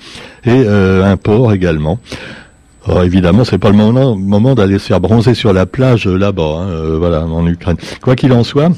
et 0.45 0.51
euh, 0.51 1.05
un 1.05 1.17
port 1.17 1.53
également. 1.53 1.99
Alors 2.87 3.03
évidemment, 3.03 3.45
c'est 3.45 3.59
pas 3.59 3.71
le 3.71 3.77
moment, 3.77 4.17
moment 4.17 4.55
d'aller 4.55 4.79
se 4.79 4.87
faire 4.87 5.01
bronzer 5.01 5.35
sur 5.35 5.53
la 5.53 5.67
plage 5.67 6.07
euh, 6.07 6.17
là-bas, 6.17 6.43
hein, 6.43 6.69
euh, 6.69 6.97
voilà, 6.99 7.25
en 7.25 7.47
Ukraine. 7.47 7.77
Quoi 8.01 8.17
qu'il 8.17 8.33
en 8.33 8.45
soit, 8.45 8.71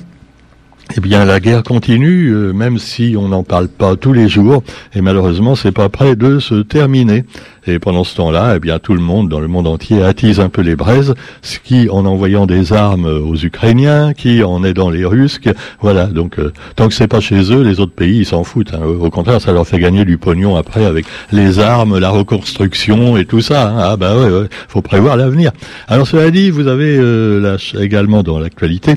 eh 0.97 1.01
bien, 1.01 1.25
la 1.25 1.39
guerre 1.39 1.63
continue, 1.63 2.33
même 2.53 2.79
si 2.79 3.15
on 3.17 3.29
n'en 3.29 3.45
parle 3.45 3.69
pas 3.69 3.95
tous 3.95 4.13
les 4.13 4.29
jours, 4.29 4.65
et 4.93 5.01
malheureusement, 5.01 5.55
c'est 5.55 5.71
pas 5.71 5.89
près 5.89 6.17
de 6.17 6.41
se 6.41 6.57
terminer. 6.63 7.25
Et 7.67 7.79
pendant 7.79 8.05
ce 8.05 8.17
temps-là, 8.17 8.55
eh 8.57 8.59
bien, 8.59 8.79
tout 8.79 8.95
le 8.95 9.01
monde, 9.01 9.29
dans 9.29 9.41
le 9.41 9.49
monde 9.49 9.67
entier, 9.67 10.03
attise 10.03 10.41
un 10.41 10.49
peu 10.49 10.63
les 10.63 10.77
braises, 10.77 11.15
ce 11.43 11.59
qui 11.59 11.89
en 11.91 12.07
envoyant 12.07 12.47
des 12.47 12.73
armes 12.73 13.07
aux 13.07 13.37
Ukrainiens, 13.37 14.13
qui 14.13 14.43
en 14.43 14.65
aidant 14.65 14.91
les 14.91 15.05
Russes. 15.05 15.41
voilà. 15.81 16.07
Donc, 16.07 16.39
euh, 16.39 16.53
tant 16.77 16.89
que 16.89 16.95
c'est 16.95 17.09
pas 17.09 17.21
chez 17.21 17.53
eux, 17.53 17.63
les 17.63 17.81
autres 17.81 17.93
pays, 17.93 18.19
ils 18.19 18.27
s'en 18.27 18.45
foutent. 18.45 18.75
Hein. 18.75 18.85
Au 18.85 19.11
contraire, 19.11 19.41
ça 19.41 19.53
leur 19.53 19.67
fait 19.67 19.79
gagner 19.79 20.05
du 20.05 20.19
pognon 20.19 20.57
après 20.57 20.85
avec 20.85 21.07
les 21.33 21.59
armes, 21.59 21.99
la 21.99 22.11
reconstruction 22.11 23.17
et 23.17 23.25
tout 23.25 23.41
ça. 23.41 23.69
Hein. 23.69 23.77
Ah 23.79 23.97
bah 23.97 24.17
ouais, 24.17 24.31
ouais, 24.31 24.49
faut 24.69 24.83
prévoir 24.83 25.17
l'avenir. 25.17 25.53
Alors 25.89 26.07
cela 26.07 26.31
dit, 26.31 26.51
vous 26.51 26.67
avez 26.67 26.97
euh, 26.99 27.57
également 27.79 28.23
dans 28.23 28.39
l'actualité 28.39 28.95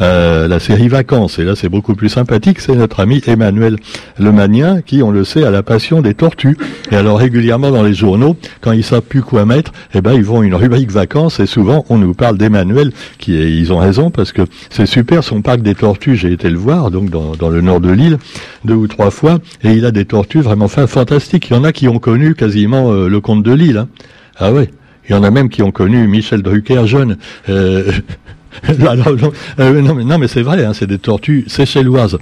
euh, 0.00 0.48
la 0.48 0.58
série 0.58 0.88
Vacances. 0.88 1.38
Et 1.38 1.44
là, 1.44 1.54
c'est 1.56 1.68
beaucoup 1.68 1.94
plus 1.94 2.08
sympathique. 2.08 2.60
C'est 2.60 2.74
notre 2.74 3.00
ami 3.00 3.22
Emmanuel 3.26 3.76
Lemanien 4.18 4.80
qui, 4.82 5.02
on 5.02 5.10
le 5.10 5.24
sait, 5.24 5.44
a 5.44 5.50
la 5.50 5.62
passion 5.62 6.00
des 6.00 6.14
tortues. 6.14 6.56
Et 6.90 6.96
alors 6.96 7.18
régulièrement 7.18 7.70
dans 7.70 7.82
les 7.82 7.94
jours 8.06 8.36
quand 8.60 8.72
ils 8.72 8.84
savent 8.84 9.02
plus 9.02 9.22
quoi 9.22 9.44
mettre, 9.44 9.72
eh 9.94 10.00
ben 10.00 10.12
ils 10.12 10.24
vont 10.24 10.42
une 10.42 10.54
rubrique 10.54 10.90
vacances 10.90 11.40
et 11.40 11.46
souvent 11.46 11.84
on 11.88 11.98
nous 11.98 12.14
parle 12.14 12.38
d'Emmanuel, 12.38 12.92
qui 13.18 13.32
ils 13.32 13.72
ont 13.72 13.78
raison 13.78 14.10
parce 14.10 14.32
que 14.32 14.42
c'est 14.70 14.86
super 14.86 15.24
son 15.24 15.42
parc 15.42 15.60
des 15.60 15.74
tortues. 15.74 16.16
J'ai 16.16 16.32
été 16.32 16.48
le 16.48 16.58
voir 16.58 16.90
donc 16.90 17.10
dans, 17.10 17.48
le 17.48 17.60
nord 17.60 17.80
de 17.80 17.90
l'île 17.90 18.18
deux 18.64 18.74
ou 18.74 18.86
trois 18.86 19.10
fois 19.10 19.38
et 19.62 19.72
il 19.72 19.84
a 19.84 19.90
des 19.90 20.04
tortues 20.04 20.40
vraiment 20.40 20.68
fantastiques. 20.68 21.48
Il 21.50 21.54
y 21.54 21.56
en 21.56 21.64
a 21.64 21.72
qui 21.72 21.88
ont 21.88 21.98
connu 21.98 22.34
quasiment 22.34 22.92
euh, 22.92 23.08
le 23.08 23.20
comte 23.20 23.42
de 23.42 23.52
l'île. 23.52 23.78
Hein. 23.78 23.88
Ah 24.38 24.52
ouais. 24.52 24.70
Il 25.08 25.12
y 25.12 25.14
en 25.14 25.22
a 25.22 25.30
même 25.30 25.48
qui 25.48 25.62
ont 25.62 25.70
connu 25.70 26.06
Michel 26.08 26.42
Drucker 26.42 26.86
jeune. 26.86 27.16
Euh, 27.48 27.92
euh, 28.68 29.82
non, 29.82 29.94
mais, 29.94 30.04
non, 30.04 30.18
mais 30.18 30.28
c'est 30.28 30.42
vrai, 30.42 30.64
hein, 30.64 30.72
c'est 30.72 30.86
des 30.86 30.98
tortues 30.98 31.44
séchelloises 31.46 32.18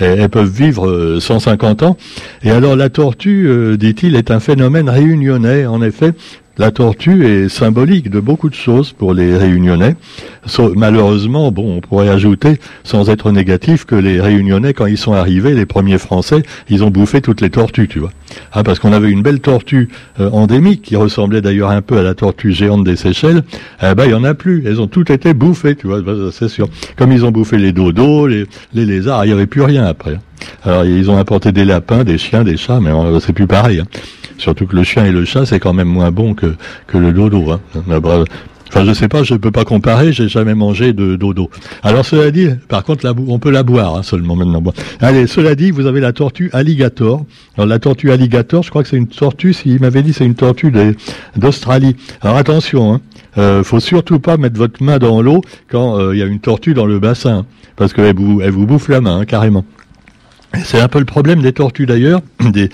elles 0.00 0.28
peuvent 0.28 0.50
vivre 0.50 1.18
150 1.20 1.82
euh, 1.82 1.86
ans. 1.86 1.96
Et 2.42 2.50
alors 2.50 2.76
la 2.76 2.88
tortue, 2.88 3.46
euh, 3.48 3.76
dit-il, 3.76 4.16
est 4.16 4.30
un 4.30 4.40
phénomène 4.40 4.88
réunionnais. 4.88 5.66
En 5.66 5.82
effet, 5.82 6.12
la 6.56 6.70
tortue 6.70 7.26
est 7.26 7.48
symbolique 7.48 8.10
de 8.10 8.20
beaucoup 8.20 8.48
de 8.48 8.54
choses 8.54 8.92
pour 8.92 9.12
les 9.12 9.36
Réunionnais. 9.36 9.96
Malheureusement, 10.76 11.50
bon, 11.50 11.76
on 11.76 11.80
pourrait 11.80 12.08
ajouter, 12.08 12.58
sans 12.84 13.10
être 13.10 13.32
négatif, 13.32 13.84
que 13.84 13.96
les 13.96 14.20
Réunionnais, 14.20 14.72
quand 14.72 14.86
ils 14.86 14.98
sont 14.98 15.14
arrivés, 15.14 15.54
les 15.54 15.66
premiers 15.66 15.98
Français, 15.98 16.42
ils 16.68 16.84
ont 16.84 16.90
bouffé 16.90 17.20
toutes 17.20 17.40
les 17.40 17.50
tortues, 17.50 17.88
tu 17.88 17.98
vois. 17.98 18.10
Ah, 18.52 18.62
parce 18.62 18.78
qu'on 18.78 18.92
avait 18.92 19.10
une 19.10 19.22
belle 19.22 19.40
tortue 19.40 19.88
euh, 20.20 20.30
endémique 20.30 20.82
qui 20.82 20.96
ressemblait 20.96 21.40
d'ailleurs 21.40 21.70
un 21.70 21.82
peu 21.82 21.98
à 21.98 22.02
la 22.02 22.14
tortue 22.14 22.52
géante 22.52 22.84
des 22.84 22.96
Seychelles. 22.96 23.42
Eh 23.82 23.94
ben, 23.94 24.04
il 24.04 24.10
y 24.10 24.14
en 24.14 24.24
a 24.24 24.34
plus. 24.34 24.62
Elles 24.66 24.80
ont 24.80 24.86
toutes 24.86 25.10
été 25.10 25.34
bouffées, 25.34 25.74
tu 25.74 25.86
vois. 25.86 26.00
C'est 26.32 26.48
sûr. 26.48 26.68
Comme 26.96 27.12
ils 27.12 27.24
ont 27.24 27.30
bouffé 27.30 27.58
les 27.58 27.72
dodos, 27.72 28.26
les, 28.26 28.46
lézards, 28.72 29.24
il 29.24 29.28
n'y 29.28 29.34
avait 29.34 29.46
plus 29.46 29.62
rien 29.62 29.84
après. 29.84 30.18
Alors, 30.62 30.84
ils 30.84 31.10
ont 31.10 31.16
apporté 31.16 31.52
des 31.52 31.64
lapins, 31.64 32.04
des 32.04 32.18
chiens, 32.18 32.44
des 32.44 32.56
chats, 32.56 32.80
mais 32.80 32.90
c'est 33.20 33.32
plus 33.32 33.46
pareil. 33.46 33.80
Hein. 33.80 33.86
Surtout 34.38 34.66
que 34.66 34.76
le 34.76 34.84
chien 34.84 35.04
et 35.04 35.12
le 35.12 35.24
chat, 35.24 35.46
c'est 35.46 35.60
quand 35.60 35.72
même 35.72 35.88
moins 35.88 36.10
bon 36.10 36.34
que, 36.34 36.54
le 36.92 37.12
dodo. 37.12 37.50
Hein. 37.50 37.60
Enfin, 38.74 38.84
je 38.86 38.92
sais 38.92 39.06
pas, 39.06 39.22
je 39.22 39.36
peux 39.36 39.52
pas 39.52 39.64
comparer, 39.64 40.12
j'ai 40.12 40.26
jamais 40.26 40.54
mangé 40.54 40.92
de 40.92 41.14
dodo. 41.14 41.48
Alors, 41.84 42.04
cela 42.04 42.32
dit, 42.32 42.48
par 42.66 42.82
contre, 42.82 43.14
on 43.28 43.38
peut 43.38 43.50
la 43.50 43.62
boire 43.62 43.94
hein, 43.94 44.02
seulement 44.02 44.34
maintenant. 44.34 44.64
Allez, 45.00 45.28
cela 45.28 45.54
dit, 45.54 45.70
vous 45.70 45.86
avez 45.86 46.00
la 46.00 46.12
tortue 46.12 46.50
alligator. 46.52 47.24
Alors, 47.56 47.68
la 47.68 47.78
tortue 47.78 48.10
alligator, 48.10 48.64
je 48.64 48.70
crois 48.70 48.82
que 48.82 48.88
c'est 48.88 48.96
une 48.96 49.06
tortue, 49.06 49.52
s'il 49.52 49.80
m'avait 49.80 50.02
dit, 50.02 50.12
c'est 50.12 50.26
une 50.26 50.34
tortue 50.34 50.72
d'Australie. 51.36 51.94
Alors, 52.20 52.36
attention, 52.36 52.94
hein, 52.94 53.00
euh, 53.38 53.62
faut 53.62 53.78
surtout 53.78 54.18
pas 54.18 54.36
mettre 54.38 54.56
votre 54.56 54.82
main 54.82 54.98
dans 54.98 55.22
l'eau 55.22 55.42
quand 55.68 55.98
euh, 55.98 56.14
il 56.14 56.18
y 56.18 56.22
a 56.22 56.26
une 56.26 56.40
tortue 56.40 56.74
dans 56.74 56.86
le 56.86 56.98
bassin, 56.98 57.46
parce 57.76 57.92
qu'elle 57.92 58.16
vous, 58.16 58.40
elle 58.42 58.50
vous 58.50 58.66
bouffe 58.66 58.88
la 58.88 59.00
main, 59.00 59.24
carrément. 59.24 59.64
C'est 60.64 60.80
un 60.80 60.88
peu 60.88 60.98
le 60.98 61.04
problème 61.04 61.42
des 61.42 61.52
tortues 61.52 61.86
d'ailleurs, 61.86 62.20
des, 62.50 62.68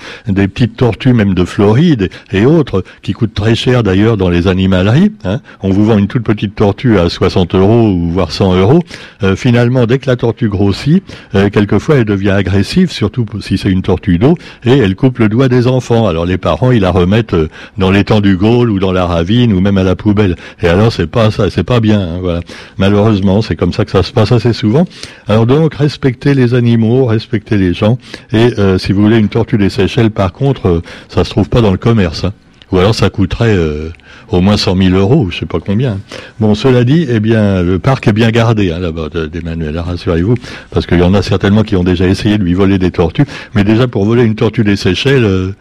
petites 0.48 0.76
tortues 0.76 1.12
même 1.12 1.34
de 1.34 1.44
Floride 1.44 2.10
et 2.32 2.44
autres, 2.44 2.84
qui 3.02 3.12
coûtent 3.12 3.34
très 3.34 3.54
cher 3.54 3.82
d'ailleurs 3.82 4.16
dans 4.16 4.28
les 4.28 4.48
animaleries. 4.48 5.12
Hein. 5.24 5.40
On 5.62 5.70
vous 5.70 5.84
vend 5.84 5.98
une 5.98 6.06
toute 6.06 6.22
petite 6.22 6.54
tortue 6.54 6.98
à 6.98 7.08
60 7.08 7.54
euros 7.54 7.88
ou 7.88 8.10
voire 8.10 8.32
100 8.32 8.56
euros. 8.56 8.82
Euh, 9.22 9.36
finalement, 9.36 9.86
dès 9.86 9.98
que 9.98 10.06
la 10.06 10.16
tortue 10.16 10.48
grossit, 10.48 11.02
euh, 11.34 11.50
quelquefois 11.50 11.96
elle 11.96 12.04
devient 12.04 12.30
agressive, 12.30 12.90
surtout 12.90 13.26
si 13.40 13.58
c'est 13.58 13.70
une 13.70 13.82
tortue 13.82 14.18
d'eau, 14.18 14.36
et 14.64 14.78
elle 14.78 14.96
coupe 14.96 15.18
le 15.18 15.28
doigt 15.28 15.48
des 15.48 15.66
enfants. 15.66 16.06
Alors 16.06 16.26
les 16.26 16.38
parents, 16.38 16.70
ils 16.70 16.82
la 16.82 16.90
remettent 16.90 17.34
euh, 17.34 17.48
dans 17.78 17.90
l'étang 17.90 18.20
du 18.20 18.36
Gaulle 18.36 18.70
ou 18.70 18.78
dans 18.78 18.92
la 18.92 19.06
ravine 19.06 19.52
ou 19.52 19.60
même 19.60 19.78
à 19.78 19.82
la 19.82 19.96
poubelle. 19.96 20.36
Et 20.62 20.68
alors 20.68 20.92
c'est 20.92 21.06
pas 21.06 21.30
ça, 21.30 21.50
c'est 21.50 21.64
pas 21.64 21.80
bien. 21.80 22.00
Hein. 22.00 22.40
Malheureusement, 22.78 23.42
c'est 23.42 23.56
comme 23.56 23.72
ça 23.72 23.84
que 23.84 23.90
ça 23.90 24.02
se 24.02 24.12
passe 24.12 24.32
assez 24.32 24.52
souvent. 24.52 24.84
Alors 25.28 25.46
donc, 25.46 25.74
respectez 25.74 26.34
les 26.34 26.54
animaux, 26.54 27.06
respectez 27.06 27.56
les 27.56 27.69
gens. 27.74 27.98
Et 28.32 28.52
euh, 28.58 28.78
si 28.78 28.92
vous 28.92 29.02
voulez 29.02 29.18
une 29.18 29.28
tortue 29.28 29.58
des 29.58 29.70
Seychelles, 29.70 30.10
par 30.10 30.32
contre, 30.32 30.66
euh, 30.66 30.82
ça 31.08 31.24
se 31.24 31.30
trouve 31.30 31.48
pas 31.48 31.60
dans 31.60 31.70
le 31.70 31.78
commerce. 31.78 32.24
Hein. 32.24 32.32
Ou 32.72 32.78
alors 32.78 32.94
ça 32.94 33.10
coûterait 33.10 33.54
euh, 33.54 33.90
au 34.28 34.40
moins 34.40 34.56
100 34.56 34.76
000 34.76 34.94
euros, 34.94 35.28
je 35.30 35.38
sais 35.38 35.46
pas 35.46 35.58
combien. 35.58 35.98
Bon, 36.38 36.54
cela 36.54 36.84
dit, 36.84 37.06
eh 37.08 37.18
bien, 37.18 37.62
le 37.62 37.80
parc 37.80 38.06
est 38.06 38.12
bien 38.12 38.30
gardé 38.30 38.70
hein, 38.70 38.78
là-bas 38.78 39.08
d'Emmanuel, 39.26 39.76
rassurez-vous, 39.76 40.36
parce 40.70 40.86
qu'il 40.86 41.00
y 41.00 41.02
en 41.02 41.14
a 41.14 41.22
certainement 41.22 41.64
qui 41.64 41.74
ont 41.74 41.82
déjà 41.82 42.06
essayé 42.06 42.38
de 42.38 42.44
lui 42.44 42.54
voler 42.54 42.78
des 42.78 42.92
tortues. 42.92 43.24
Mais 43.56 43.64
déjà, 43.64 43.88
pour 43.88 44.04
voler 44.04 44.22
une 44.22 44.36
tortue 44.36 44.62
des 44.62 44.76
Seychelles, 44.76 45.52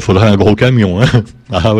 faudrait 0.00 0.28
un 0.28 0.36
gros 0.36 0.54
camion. 0.54 1.02
Hein 1.02 1.06
ah. 1.52 1.74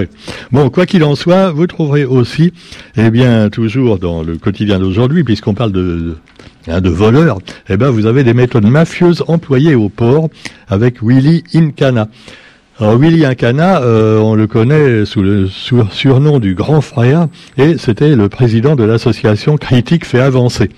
Bon, 0.52 0.68
quoi 0.68 0.84
qu'il 0.84 1.02
en 1.02 1.14
soit, 1.14 1.50
vous 1.50 1.66
trouverez 1.66 2.04
aussi, 2.04 2.52
eh 2.98 3.08
bien, 3.08 3.48
toujours 3.48 3.98
dans 3.98 4.22
le 4.22 4.36
quotidien 4.36 4.78
d'aujourd'hui, 4.78 5.24
puisqu'on 5.24 5.54
parle 5.54 5.72
de, 5.72 6.16
Hein, 6.70 6.82
de 6.82 6.90
voleurs, 6.90 7.38
eh 7.70 7.78
ben 7.78 7.88
vous 7.88 8.04
avez 8.04 8.24
des 8.24 8.34
méthodes 8.34 8.66
mafieuses 8.66 9.24
employées 9.26 9.74
au 9.74 9.88
port 9.88 10.28
avec 10.68 11.02
Willy 11.02 11.42
Incana. 11.54 12.08
Alors 12.78 12.98
Willy 12.98 13.24
Incana, 13.24 13.80
euh, 13.80 14.18
on 14.18 14.34
le 14.34 14.46
connaît 14.46 15.06
sous 15.06 15.22
le 15.22 15.48
surnom 15.48 16.38
du 16.38 16.54
grand 16.54 16.82
frère, 16.82 17.28
et 17.56 17.78
c'était 17.78 18.14
le 18.14 18.28
président 18.28 18.76
de 18.76 18.84
l'association 18.84 19.56
Critique 19.56 20.04
fait 20.04 20.20
avancer. 20.20 20.68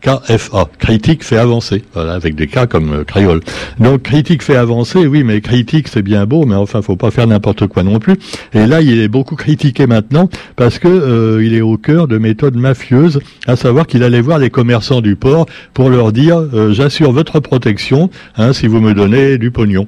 KFA, 0.00 0.68
critique 0.78 1.22
fait 1.24 1.36
avancer, 1.36 1.82
voilà, 1.92 2.14
avec 2.14 2.34
des 2.34 2.46
cas 2.46 2.66
comme 2.66 2.92
euh, 2.92 3.04
créole. 3.04 3.40
Donc 3.78 4.02
critique 4.02 4.42
fait 4.42 4.56
avancer, 4.56 5.06
oui, 5.06 5.24
mais 5.24 5.40
critique 5.40 5.88
c'est 5.88 6.02
bien 6.02 6.26
beau, 6.26 6.46
mais 6.46 6.54
enfin 6.54 6.80
faut 6.82 6.96
pas 6.96 7.10
faire 7.10 7.26
n'importe 7.26 7.66
quoi 7.66 7.82
non 7.82 7.98
plus. 7.98 8.16
Et 8.54 8.66
là, 8.66 8.80
il 8.80 8.98
est 8.98 9.08
beaucoup 9.08 9.36
critiqué 9.36 9.86
maintenant 9.86 10.28
parce 10.56 10.78
que 10.78 10.88
euh, 10.88 11.44
il 11.44 11.54
est 11.54 11.60
au 11.60 11.76
cœur 11.76 12.08
de 12.08 12.18
méthodes 12.18 12.56
mafieuses, 12.56 13.20
à 13.46 13.56
savoir 13.56 13.86
qu'il 13.86 14.02
allait 14.02 14.20
voir 14.20 14.38
les 14.38 14.50
commerçants 14.50 15.00
du 15.00 15.16
port 15.16 15.46
pour 15.74 15.90
leur 15.90 16.12
dire 16.12 16.38
euh, 16.38 16.72
j'assure 16.72 17.12
votre 17.12 17.40
protection 17.40 18.10
hein, 18.36 18.52
si 18.52 18.66
vous 18.66 18.80
me 18.80 18.94
donnez 18.94 19.38
du 19.38 19.50
pognon. 19.50 19.86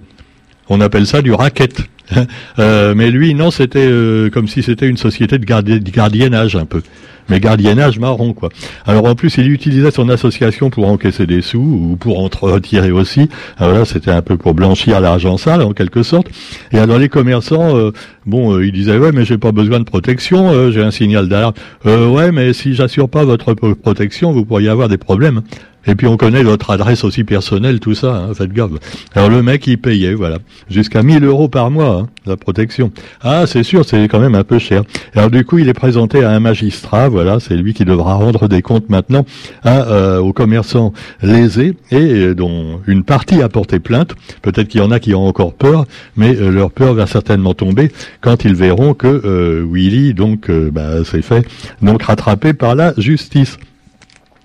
On 0.73 0.81
appelle 0.81 1.07
ça 1.07 1.23
du 1.23 1.33
racket. 1.33 1.77
mais 2.59 3.11
lui, 3.11 3.35
non, 3.35 3.51
c'était 3.51 3.89
comme 4.33 4.49
si 4.49 4.63
c'était 4.63 4.89
une 4.89 4.97
société 4.97 5.39
de 5.39 5.45
gardiennage 5.45 6.57
un 6.57 6.67
peu 6.67 6.83
mais 7.29 7.41
gardiennage 7.41 7.99
marron, 7.99 8.33
quoi. 8.33 8.49
Alors 8.87 9.07
en 9.07 9.15
plus, 9.15 9.37
il 9.39 9.51
utilisait 9.51 9.91
son 9.91 10.09
association 10.09 10.71
pour 10.71 10.89
encaisser 10.89 11.27
des 11.27 11.43
sous 11.43 11.59
ou 11.59 11.97
pour 11.97 12.19
en 12.19 12.29
retirer 12.29 12.91
aussi. 12.91 13.29
Alors 13.59 13.87
c'était 13.87 14.11
un 14.11 14.23
peu 14.23 14.37
pour 14.37 14.55
blanchir 14.55 15.01
l'argent 15.01 15.37
sale, 15.37 15.63
en 15.63 15.73
quelque 15.73 16.03
sorte. 16.03 16.29
Et 16.73 16.79
alors 16.79 16.99
les 16.99 17.09
commerçants, 17.09 17.77
euh, 17.77 17.93
bon, 18.27 18.55
euh, 18.55 18.67
ils 18.67 18.73
disaient, 18.73 18.99
ouais, 18.99 19.13
mais 19.13 19.25
j'ai 19.25 19.39
pas 19.39 19.53
besoin 19.53 19.79
de 19.79 19.85
protection, 19.85 20.51
euh, 20.51 20.71
j'ai 20.71 20.83
un 20.83 20.91
signal 20.91 21.29
d'alarme. 21.29 21.55
ouais, 21.85 22.33
mais 22.33 22.53
si 22.53 22.75
j'assure 22.75 23.09
pas 23.09 23.25
votre 23.25 23.55
protection, 23.55 24.33
vous 24.33 24.45
pourriez 24.45 24.69
avoir 24.69 24.89
des 24.89 24.99
problèmes. 24.99 25.43
Et 25.87 25.95
puis 25.95 26.07
on 26.07 26.17
connaît 26.17 26.43
votre 26.43 26.71
adresse 26.71 27.05
aussi 27.05 27.25
personnelle, 27.25 27.81
tout 27.81 27.95
ça, 27.95 28.15
hein, 28.15 28.35
faites 28.35 28.53
gaffe. 28.53 28.71
Alors 29.15 29.31
le 29.31 29.43
mec 29.43 29.67
il 29.67 29.79
payait, 29.79 30.15
voilà, 30.15 30.39
jusqu'à 30.71 31.03
1000 31.03 31.25
euros 31.25 31.49
par 31.49 31.71
mois, 31.71 32.03
hein, 32.03 32.09
la 32.27 32.37
protection. 32.37 32.93
Ah 33.21 33.47
c'est 33.47 33.63
sûr, 33.63 33.85
c'est 33.85 34.07
quand 34.09 34.21
même 34.21 34.35
un 34.35 34.45
peu 34.45 34.59
cher. 34.59 34.85
Alors 35.15 35.31
du 35.31 35.45
coup 35.45 35.59
il 35.59 35.69
est 35.69 35.75
présenté 35.75 36.23
à 36.23 36.31
un 36.31 36.41
magistrat, 36.41 37.09
voilà, 37.09 37.41
c'est 37.41 37.57
lui 37.57 37.75
qui 37.75 37.85
devra 37.85 38.15
rendre 38.15 38.49
des 38.49 38.63
comptes 38.63 38.89
maintenant 38.91 39.27
euh, 39.67 40.19
aux 40.19 40.33
commerçants 40.33 40.93
lésés 41.23 41.77
et 41.91 41.97
euh, 41.97 42.35
dont 42.35 42.81
une 42.87 43.03
partie 43.03 43.43
a 43.43 43.49
porté 43.49 43.81
plainte. 43.81 44.15
Peut-être 44.43 44.69
qu'il 44.69 44.81
y 44.81 44.85
en 44.85 44.91
a 44.91 45.01
qui 45.01 45.15
ont 45.15 45.27
encore 45.27 45.55
peur, 45.55 45.87
mais 46.17 46.37
euh, 46.37 46.51
leur 46.51 46.71
peur 46.71 46.95
va 46.95 47.07
certainement 47.07 47.55
tomber 47.55 47.91
quand 48.21 48.45
ils 48.45 48.55
verront 48.55 48.95
que 48.95 49.63
Willy 49.69 50.15
donc 50.15 50.51
bah, 50.51 51.05
s'est 51.05 51.23
fait 51.23 51.47
donc 51.81 52.03
rattrapé 52.05 52.53
par 52.53 52.75
la 52.75 52.95
justice. 52.99 53.59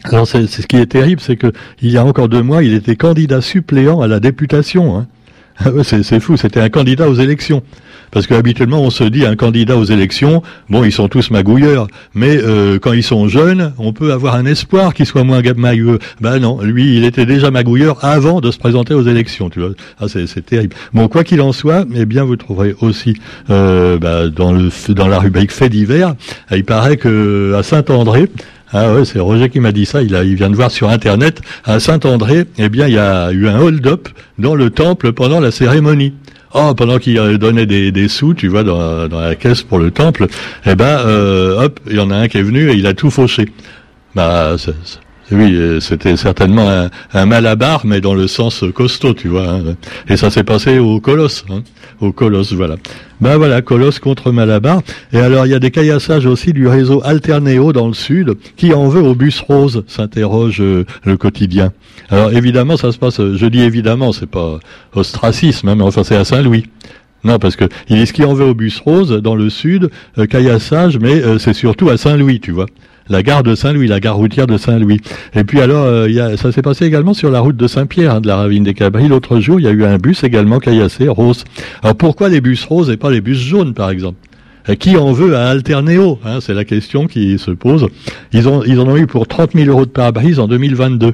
Alors 0.04 0.28
c'est 0.28 0.48
ce 0.48 0.68
qui 0.68 0.78
est 0.78 0.86
terrible, 0.86 1.22
c'est 1.22 1.36
que 1.36 1.52
il 1.82 1.92
y 1.92 1.98
a 1.98 2.06
encore 2.06 2.30
deux 2.30 2.44
mois, 2.44 2.64
il 2.64 2.74
était 2.74 2.96
candidat 2.96 3.42
suppléant 3.42 4.02
à 4.02 4.08
la 4.08 4.20
députation. 4.20 4.98
Hein. 4.98 5.08
Ah 5.60 5.72
c'est 5.84 6.20
fou, 6.20 6.38
c'était 6.38 6.60
un 6.60 6.70
candidat 6.70 7.10
aux 7.10 7.16
élections. 7.16 7.64
Parce 8.12 8.26
qu'habituellement, 8.26 8.82
on 8.82 8.90
se 8.90 9.04
dit 9.04 9.26
un 9.26 9.36
candidat 9.36 9.76
aux 9.76 9.84
élections, 9.84 10.42
bon, 10.70 10.84
ils 10.84 10.92
sont 10.92 11.10
tous 11.10 11.30
magouilleurs, 11.30 11.88
mais 12.14 12.38
euh, 12.38 12.80
quand 12.80 12.94
ils 12.94 13.04
sont 13.04 13.28
jeunes, 13.28 13.74
on 13.78 13.92
peut 13.92 14.14
avoir 14.14 14.36
un 14.36 14.46
espoir 14.46 14.94
qu'ils 14.94 15.06
soient 15.06 15.24
moins 15.24 15.42
magouilleux. 15.42 16.00
Ben 16.22 16.40
non, 16.40 16.62
lui, 16.62 16.96
il 16.96 17.04
était 17.04 17.26
déjà 17.26 17.52
magouilleur 17.52 18.06
avant 18.06 18.40
de 18.40 18.50
se 18.52 18.58
présenter 18.58 18.94
aux 18.94 19.04
élections, 19.04 19.50
tu 19.50 19.60
vois. 19.60 19.72
Ah, 20.00 20.06
c'est 20.08 20.46
terrible. 20.46 20.76
Bon, 20.94 21.08
quoi 21.10 21.24
qu'il 21.24 21.42
en 21.42 21.52
soit, 21.52 21.86
eh 21.96 22.06
bien, 22.06 22.24
vous 22.24 22.38
trouverez 22.38 22.76
aussi 22.80 23.18
euh, 23.50 23.98
bah, 23.98 24.30
dans, 24.30 24.54
le, 24.54 24.70
dans 24.94 25.08
la 25.08 25.20
rubrique 25.20 25.52
fait 25.52 25.70
divers, 25.70 26.16
il 26.52 26.64
paraît 26.64 26.98
que 26.98 27.54
à 27.58 27.64
Saint-André, 27.64 28.30
ah 28.74 28.94
ouais, 28.94 29.06
c'est 29.06 29.20
Roger 29.20 29.50
qui 29.50 29.60
m'a 29.60 29.72
dit 29.72 29.86
ça. 29.86 30.02
Il, 30.02 30.14
vient 30.36 30.50
de 30.50 30.56
voir 30.56 30.72
sur 30.72 30.90
Internet 30.90 31.42
à 31.64 31.80
Saint-André. 31.80 32.46
Eh 32.58 32.70
bien, 32.70 32.88
il 32.88 32.94
y 32.94 33.00
a 33.00 33.32
eu 33.32 33.48
un 33.48 33.60
hold-up 33.60 34.10
dans 34.40 34.56
le 34.56 34.70
temple 34.70 35.14
pendant 35.14 35.40
la 35.40 35.52
cérémonie. 35.52 36.14
Oh, 36.54 36.74
pendant 36.76 36.98
qu'il 36.98 37.16
donnait 37.38 37.66
des, 37.66 37.92
des, 37.92 38.08
sous, 38.08 38.34
tu 38.34 38.48
vois, 38.48 38.64
dans, 38.64 39.08
la 39.08 39.36
caisse 39.36 39.62
pour 39.62 39.80
le 39.80 39.92
temple, 39.92 40.28
eh 40.66 40.76
ben, 40.76 40.86
euh, 40.86 41.66
hop, 41.66 41.80
il 41.90 41.98
y 41.98 42.00
en 42.00 42.10
a 42.10 42.16
un 42.16 42.28
qui 42.28 42.38
est 42.38 42.44
venu 42.44 42.70
et 42.70 42.74
il 42.74 42.88
a 42.88 42.94
tout 42.94 43.12
fauché. 43.12 43.50
Bah, 44.16 44.56
oui, 45.32 45.56
euh, 45.56 45.80
c'était 45.82 46.16
certainement 46.16 46.88
un, 47.14 47.26
malabar, 47.26 47.86
mais 47.86 48.00
dans 48.00 48.14
le 48.14 48.28
sens 48.28 48.64
costaud, 48.74 49.14
tu 49.14 49.28
vois. 49.28 49.50
Hein. 49.50 49.76
Et 50.08 50.16
ça 50.16 50.30
s'est 50.30 50.46
passé 50.46 50.80
au 50.80 51.02
Colosse, 51.02 51.44
hein, 51.50 51.64
au 52.00 52.14
Colosse, 52.14 52.54
voilà. 52.54 52.78
Ben 53.20 53.36
voilà, 53.36 53.62
Colosse 53.62 54.00
contre 54.00 54.32
Malabar. 54.32 54.82
Et 55.12 55.20
alors, 55.20 55.46
il 55.46 55.50
y 55.50 55.56
a 55.56 55.60
des 55.60 55.72
caillassages 55.72 56.26
aussi 56.26 56.54
du 56.54 56.68
réseau 56.68 57.02
Alternéo 57.04 57.74
dans 57.74 57.88
le 57.88 57.94
sud, 57.94 58.36
qui 58.56 58.74
en 58.74 58.88
veut 58.88 59.02
au 59.02 59.16
bus 59.16 59.42
rose, 59.42 59.84
s'interroge 59.88 60.62
euh, 60.62 60.86
le 61.04 61.18
quotidien. 61.18 61.74
Alors, 62.10 62.32
évidemment, 62.32 62.78
ça 62.78 62.94
se 62.94 62.98
passe, 62.98 63.18
je 63.18 63.46
dis 63.48 63.62
évidemment, 63.62 64.14
c'est 64.14 64.30
pas 64.30 64.60
ostracisme, 64.94 65.68
hein, 65.68 65.76
mais 65.76 65.84
enfin, 65.84 66.06
c'est 66.06 66.16
à 66.16 66.24
Saint-Louis. 66.24 66.68
Non, 67.26 67.38
parce 67.38 67.58
que 67.58 67.66
il 67.90 67.98
est 67.98 68.06
ce 68.06 68.14
qui 68.14 68.24
en 68.24 68.34
veut 68.34 68.46
au 68.46 68.54
bus 68.54 68.80
rose 68.80 69.12
dans 69.22 69.36
le 69.36 69.50
sud, 69.50 69.90
euh, 70.18 70.26
caillassage, 70.26 70.98
mais 71.00 71.22
c'est 71.40 71.54
surtout 71.54 71.90
à 71.90 71.98
Saint-Louis, 71.98 72.40
tu 72.40 72.52
vois 72.52 72.68
la 73.10 73.24
gare 73.24 73.44
de 73.44 73.56
Saint-Louis, 73.56 73.88
la 73.88 74.00
gare 74.00 74.16
routière 74.16 74.48
de 74.48 74.58
Saint-Louis. 74.58 75.02
Et 75.34 75.44
puis 75.44 75.62
alors, 75.62 75.86
euh, 75.86 76.36
ça 76.38 76.52
s'est 76.52 76.62
passé 76.62 76.86
également 76.86 77.14
sur 77.14 77.32
la 77.32 77.40
route 77.40 77.58
de 77.58 77.68
Saint-Pierre, 77.68 78.16
hein, 78.16 78.22
de 78.22 78.28
la 78.28 78.38
ravine 78.38 78.64
des 78.64 78.74
Cabris. 78.74 79.08
L'autre 79.08 79.40
jour, 79.40 79.60
il 79.60 79.64
y 79.64 79.68
a 79.68 79.72
eu 79.72 79.86
un 79.86 79.98
bus 79.98 80.24
également 80.24 80.60
caillassé, 80.60 81.08
rose. 81.08 81.44
Alors 81.84 81.96
pourquoi 81.96 82.30
les 82.30 82.42
bus 82.42 82.64
roses 82.66 82.90
et 82.90 82.98
pas 82.98 83.12
les 83.12 83.22
bus 83.22 83.40
jaunes, 83.40 83.74
par 83.74 83.90
exemple? 83.90 84.18
Qui 84.80 84.98
en 84.98 85.14
veut 85.14 85.36
à 85.38 85.48
Alternéo 85.48 86.20
hein, 86.26 86.40
C'est 86.42 86.54
la 86.54 86.66
question 86.66 87.08
qui 87.08 87.40
se 87.40 87.52
pose. 87.52 87.88
Ils 88.34 88.50
en 88.50 88.88
ont 88.88 88.98
eu 88.98 89.08
pour 89.08 89.26
30 89.26 89.54
000 89.54 89.70
euros 89.70 89.86
de 89.86 89.92
pare-brise 89.92 90.40
en 90.40 90.48
2022. 90.50 91.14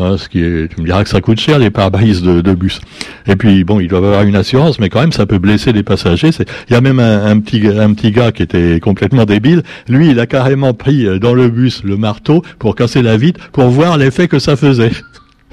Hein, 0.00 0.16
ce 0.16 0.28
qui 0.28 0.42
est, 0.42 0.74
tu 0.74 0.80
me 0.80 0.86
diras 0.86 1.04
que 1.04 1.10
ça 1.10 1.20
coûte 1.20 1.38
cher 1.38 1.58
les 1.58 1.70
pare-brises 1.70 2.22
de, 2.22 2.40
de, 2.40 2.54
bus. 2.54 2.80
Et 3.26 3.36
puis 3.36 3.64
bon, 3.64 3.80
ils 3.80 3.88
doivent 3.88 4.04
avoir 4.04 4.22
une 4.22 4.36
assurance, 4.36 4.78
mais 4.78 4.88
quand 4.88 5.00
même 5.00 5.12
ça 5.12 5.26
peut 5.26 5.38
blesser 5.38 5.72
les 5.72 5.82
passagers. 5.82 6.30
Il 6.68 6.72
y 6.72 6.76
a 6.76 6.80
même 6.80 6.98
un, 7.00 7.38
petit 7.40 7.66
un 7.68 7.92
petit 7.92 8.10
gars 8.10 8.32
qui 8.32 8.42
était 8.42 8.80
complètement 8.80 9.24
débile. 9.24 9.62
Lui, 9.88 10.10
il 10.10 10.20
a 10.20 10.26
carrément 10.26 10.72
pris 10.72 11.06
euh, 11.06 11.18
dans 11.18 11.34
le 11.34 11.48
bus 11.48 11.82
le 11.84 11.96
marteau 11.96 12.42
pour 12.58 12.74
casser 12.74 13.02
la 13.02 13.16
vitre, 13.16 13.50
pour 13.50 13.68
voir 13.68 13.98
l'effet 13.98 14.28
que 14.28 14.38
ça 14.38 14.56
faisait. 14.56 14.92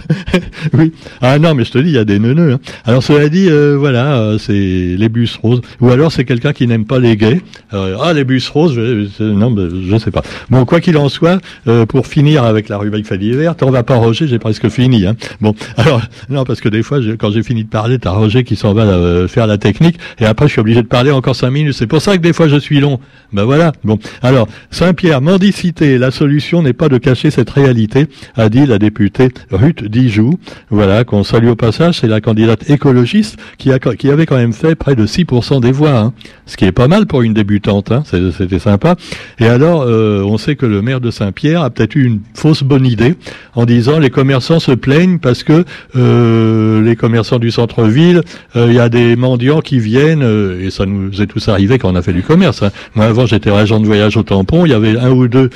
oui. 0.74 0.92
Ah 1.22 1.40
non, 1.40 1.54
mais 1.56 1.64
je 1.64 1.72
te 1.72 1.78
dis, 1.78 1.90
il 1.90 1.96
y 1.96 1.98
a 1.98 2.06
des 2.06 2.20
neuneux. 2.20 2.54
Hein. 2.54 2.60
Alors 2.86 3.04
cela 3.04 3.30
dit, 3.30 3.48
euh, 3.50 3.76
voilà, 3.78 4.18
euh, 4.18 4.38
c'est 4.38 4.54
les 4.54 5.10
bus 5.10 5.36
roses. 5.42 5.62
Ou 5.82 5.90
alors 5.90 6.12
c'est 6.12 6.26
quelqu'un 6.26 6.54
qui 6.54 6.68
n'aime 6.68 6.86
pas 6.86 7.00
les 7.00 7.18
gays. 7.18 7.42
Euh, 7.74 7.98
ah, 8.02 8.14
les 8.14 8.24
bus 8.24 8.48
roses, 8.50 8.74
je, 8.74 9.24
non, 9.24 9.56
je 9.56 9.94
ne 9.94 10.00
sais 10.00 10.12
pas. 10.12 10.22
Bon, 10.50 10.66
quoi 10.66 10.80
qu'il 10.80 10.98
en 10.98 11.10
soit, 11.10 11.40
pour 11.88 12.08
finir 12.08 12.44
avec 12.44 12.70
la 12.70 12.78
rubrique 12.78 13.08
Fadi 13.08 13.32
verte, 13.32 13.64
on 13.64 13.72
va 13.72 13.84
pas 13.84 13.96
Roger, 13.96 14.28
j'ai 14.28 14.40
presque 14.40 14.70
fini. 14.70 15.06
Hein. 15.06 15.16
Bon, 15.42 15.56
alors 15.78 16.02
non, 16.30 16.44
parce 16.44 16.62
que 16.62 16.70
des 16.70 16.84
fois, 16.84 17.00
quand 17.18 17.32
j'ai 17.32 17.44
fini 17.44 17.64
de 17.64 17.70
parler, 17.70 18.00
t'as 18.00 18.12
Roger 18.12 18.44
qui 18.44 18.56
s'en 18.56 18.74
va 18.74 19.28
faire 19.28 19.48
la 19.48 19.58
technique, 19.58 19.98
et 20.20 20.26
après 20.26 20.48
je 20.48 20.54
suis 20.54 20.62
obligé 20.62 20.82
de 20.82 20.88
parler 20.88 21.12
encore 21.12 21.36
cinq 21.36 21.52
minutes. 21.52 21.74
C'est 21.74 21.88
pour 21.88 22.02
ça 22.02 22.18
que 22.18 22.22
des 22.22 22.34
fois 22.34 22.48
je 22.48 22.58
suis 22.58 22.80
long. 22.80 23.00
Ben 23.34 23.44
voilà. 23.44 23.72
Bon, 23.84 24.00
alors 24.22 24.48
Saint-Pierre, 24.72 25.22
mendicité, 25.22 25.98
la 25.98 26.12
solution 26.12 26.62
n'est 26.62 26.74
pas 26.74 26.90
de 26.90 26.98
cacher 26.98 27.32
cette 27.32 27.50
réalité, 27.50 28.08
a 28.36 28.50
dit 28.50 28.66
la 28.66 28.80
députée 28.80 29.30
Ruth 29.52 29.87
Dijoux, 29.88 30.40
voilà, 30.70 31.04
qu'on 31.04 31.24
salue 31.24 31.48
au 31.48 31.56
passage, 31.56 32.00
c'est 32.00 32.08
la 32.08 32.22
candidate 32.22 32.70
écologiste 32.70 33.38
qui, 33.58 33.72
a, 33.72 33.80
qui 33.80 34.10
avait 34.10 34.26
quand 34.26 34.38
même 34.38 34.54
fait 34.54 34.76
près 34.76 34.96
de 34.96 35.06
6% 35.06 35.62
des 35.62 35.72
voix, 35.72 35.98
hein. 35.98 36.14
ce 36.46 36.58
qui 36.58 36.66
est 36.66 36.72
pas 36.72 36.88
mal 36.88 37.06
pour 37.06 37.22
une 37.22 37.34
débutante, 37.34 37.92
hein, 37.92 38.04
c'était 38.06 38.60
sympa. 38.60 38.96
Et 39.40 39.48
alors, 39.48 39.84
euh, 39.84 40.24
on 40.24 40.38
sait 40.38 40.56
que 40.56 40.66
le 40.66 40.82
maire 40.82 41.02
de 41.02 41.12
Saint-Pierre 41.12 41.62
a 41.62 41.70
peut-être 41.70 41.96
eu 41.96 42.06
une 42.06 42.20
fausse 42.34 42.64
bonne 42.64 42.86
idée 42.86 43.16
en 43.56 43.66
disant 43.66 44.00
les 44.00 44.10
commerçants 44.10 44.60
se 44.60 44.72
plaignent 44.72 45.20
parce 45.20 45.44
que 45.44 45.64
euh, 45.96 46.82
les 46.82 46.96
commerçants 46.96 47.40
du 47.40 47.52
centre-ville, 47.52 48.22
euh, 48.56 48.68
il 48.70 48.76
y 48.76 48.80
a 48.80 48.90
des 48.90 49.16
mendiants 49.16 49.62
qui 49.62 49.80
viennent, 49.80 50.24
et 50.62 50.70
ça 50.70 50.86
nous 50.86 51.22
est 51.22 51.28
tous 51.28 51.48
arrivé 51.48 51.78
quand 51.78 51.92
on 51.92 51.96
a 51.96 52.02
fait 52.02 52.14
du 52.14 52.24
commerce. 52.24 52.64
Hein. 52.64 52.72
Moi 52.96 53.06
avant 53.06 53.26
j'étais 53.26 53.52
agent 53.52 53.80
de 53.80 53.86
voyage 53.86 54.18
au 54.18 54.24
tampon, 54.24 54.66
il 54.66 54.72
y 54.72 54.76
avait 54.76 54.98
un 54.98 55.12
ou 55.12 55.28
deux 55.28 55.50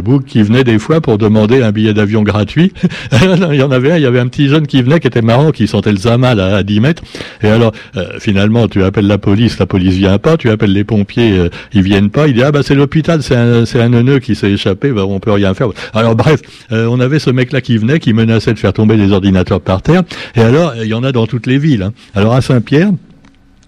boucs 0.00 0.24
qui 0.24 0.42
venaient 0.42 0.64
des 0.64 0.78
fois 0.78 1.00
pour 1.00 1.18
demander 1.18 1.62
un 1.62 1.72
billet 1.72 1.94
d'avion 1.94 2.22
gratuit. 2.22 2.72
il 3.52 3.56
y 3.56 3.62
en 3.62 3.70
avait 3.70 3.92
un, 3.92 3.96
il 3.96 4.02
y 4.02 4.06
avait 4.06 4.18
un 4.18 4.28
petit 4.28 4.48
jeune 4.48 4.66
qui 4.66 4.82
venait, 4.82 5.00
qui 5.00 5.06
était 5.06 5.22
marrant, 5.22 5.50
qui 5.50 5.66
sentait 5.66 5.92
le 5.92 5.98
zamal 5.98 6.40
à, 6.40 6.62
10 6.62 6.80
mètres. 6.80 7.02
Et 7.42 7.48
alors, 7.48 7.72
euh, 7.96 8.18
finalement, 8.18 8.68
tu 8.68 8.82
appelles 8.82 9.06
la 9.06 9.18
police, 9.18 9.58
la 9.58 9.66
police 9.66 9.94
vient 9.94 10.18
pas, 10.18 10.36
tu 10.36 10.50
appelles 10.50 10.72
les 10.72 10.84
pompiers, 10.84 11.38
euh, 11.38 11.48
ils 11.72 11.82
viennent 11.82 12.10
pas. 12.10 12.28
Il 12.28 12.34
dit, 12.34 12.42
ah 12.42 12.52
bah 12.52 12.60
c'est 12.62 12.74
l'hôpital, 12.74 13.22
c'est 13.22 13.36
un, 13.36 13.66
c'est 13.66 13.80
un 13.80 13.90
neuneu 13.90 14.18
qui 14.18 14.34
s'est 14.34 14.52
échappé, 14.52 14.90
bah, 14.90 15.04
on 15.04 15.20
peut 15.20 15.32
rien 15.32 15.54
faire. 15.54 15.68
Alors 15.92 16.16
bref, 16.16 16.40
euh, 16.72 16.86
on 16.90 17.00
avait 17.00 17.18
ce 17.18 17.30
mec-là 17.30 17.60
qui 17.60 17.76
venait, 17.76 17.98
qui 17.98 18.12
menaçait 18.12 18.54
de 18.54 18.58
faire 18.58 18.72
tomber 18.72 18.96
les 18.96 19.12
ordinateurs 19.12 19.60
par 19.60 19.82
terre. 19.82 20.02
Et 20.34 20.40
alors, 20.40 20.74
il 20.76 20.88
y 20.88 20.94
en 20.94 21.04
a 21.04 21.12
dans 21.12 21.26
toutes 21.26 21.46
les 21.46 21.58
villes. 21.58 21.82
Hein. 21.82 21.92
Alors 22.14 22.34
à 22.34 22.40
Saint-Pierre, 22.40 22.90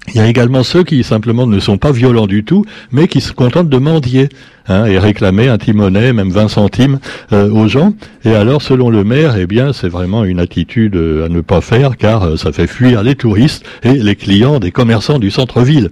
il 0.09 0.17
y 0.17 0.21
a 0.21 0.27
également 0.27 0.63
ceux 0.63 0.83
qui 0.83 1.05
simplement 1.05 1.47
ne 1.47 1.61
sont 1.61 1.79
pas 1.79 1.93
violents 1.93 2.27
du 2.27 2.45
tout, 2.45 2.65
mais 2.91 3.07
qui 3.07 3.21
se 3.21 3.33
contentent 3.33 3.69
de 3.69 3.79
mendier 3.79 4.29
hein, 4.67 4.85
et 4.85 4.99
réclamer 4.99 5.49
un 5.49 5.59
timonet, 5.59 6.13
même 6.13 6.31
20 6.31 6.49
centimes 6.49 6.99
euh, 7.33 7.49
aux 7.49 7.69
gens. 7.69 7.95
Et 8.25 8.35
alors, 8.35 8.63
selon 8.63 8.91
le 8.91 9.05
maire, 9.05 9.37
eh 9.37 9.47
bien, 9.47 9.73
c'est 9.73 9.89
vraiment 9.89 10.25
une 10.25 10.41
attitude 10.41 10.97
euh, 10.97 11.27
à 11.27 11.29
ne 11.29 11.41
pas 11.41 11.61
faire, 11.61 11.97
car 11.97 12.25
euh, 12.25 12.37
ça 12.37 12.53
fait 12.53 12.67
fuir 12.67 13.03
les 13.03 13.15
touristes 13.15 13.65
et 13.85 13.95
les 13.95 14.17
clients 14.17 14.59
des 14.59 14.73
commerçants 14.73 15.21
du 15.21 15.31
centre-ville. 15.31 15.91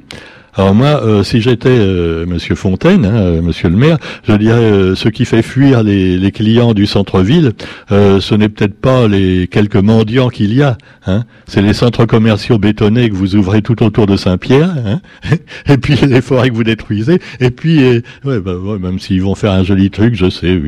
Alors 0.54 0.74
moi, 0.74 1.04
euh, 1.04 1.22
si 1.22 1.40
j'étais 1.40 1.68
euh, 1.68 2.26
Monsieur 2.26 2.56
Fontaine, 2.56 3.04
hein, 3.04 3.14
euh, 3.14 3.42
Monsieur 3.42 3.68
le 3.68 3.76
maire, 3.76 3.98
je 4.26 4.32
dirais 4.32 4.94
ce 4.96 5.08
qui 5.08 5.24
fait 5.24 5.42
fuir 5.42 5.82
les, 5.82 6.18
les 6.18 6.32
clients 6.32 6.74
du 6.74 6.86
centre-ville, 6.86 7.52
ce 7.90 8.34
n'est 8.34 8.48
peut-être 8.48 8.74
pas 8.74 9.06
les 9.08 9.46
quelques 9.46 9.76
mendiants 9.76 10.28
qu'il 10.28 10.54
y 10.54 10.62
a, 10.62 10.76
hein, 11.06 11.24
c'est 11.46 11.62
les 11.62 11.72
centres 11.72 12.04
commerciaux 12.04 12.58
bétonnés 12.58 13.10
que 13.10 13.14
vous 13.14 13.36
ouvrez 13.36 13.62
tout 13.62 13.82
autour 13.82 14.06
de 14.06 14.16
Saint-Pierre, 14.16 14.70
hein, 14.86 15.00
et 15.68 15.76
puis 15.76 15.94
les 15.94 16.20
forêts 16.20 16.50
que 16.50 16.54
vous 16.54 16.64
détruisez, 16.64 17.20
et 17.40 17.50
puis 17.50 18.02
ouais, 18.24 18.40
bah, 18.40 18.56
ouais, 18.56 18.78
même 18.78 18.98
s'ils 18.98 19.22
vont 19.22 19.34
faire 19.34 19.52
un 19.52 19.64
joli 19.64 19.90
truc, 19.90 20.14
je 20.14 20.30
sais. 20.30 20.60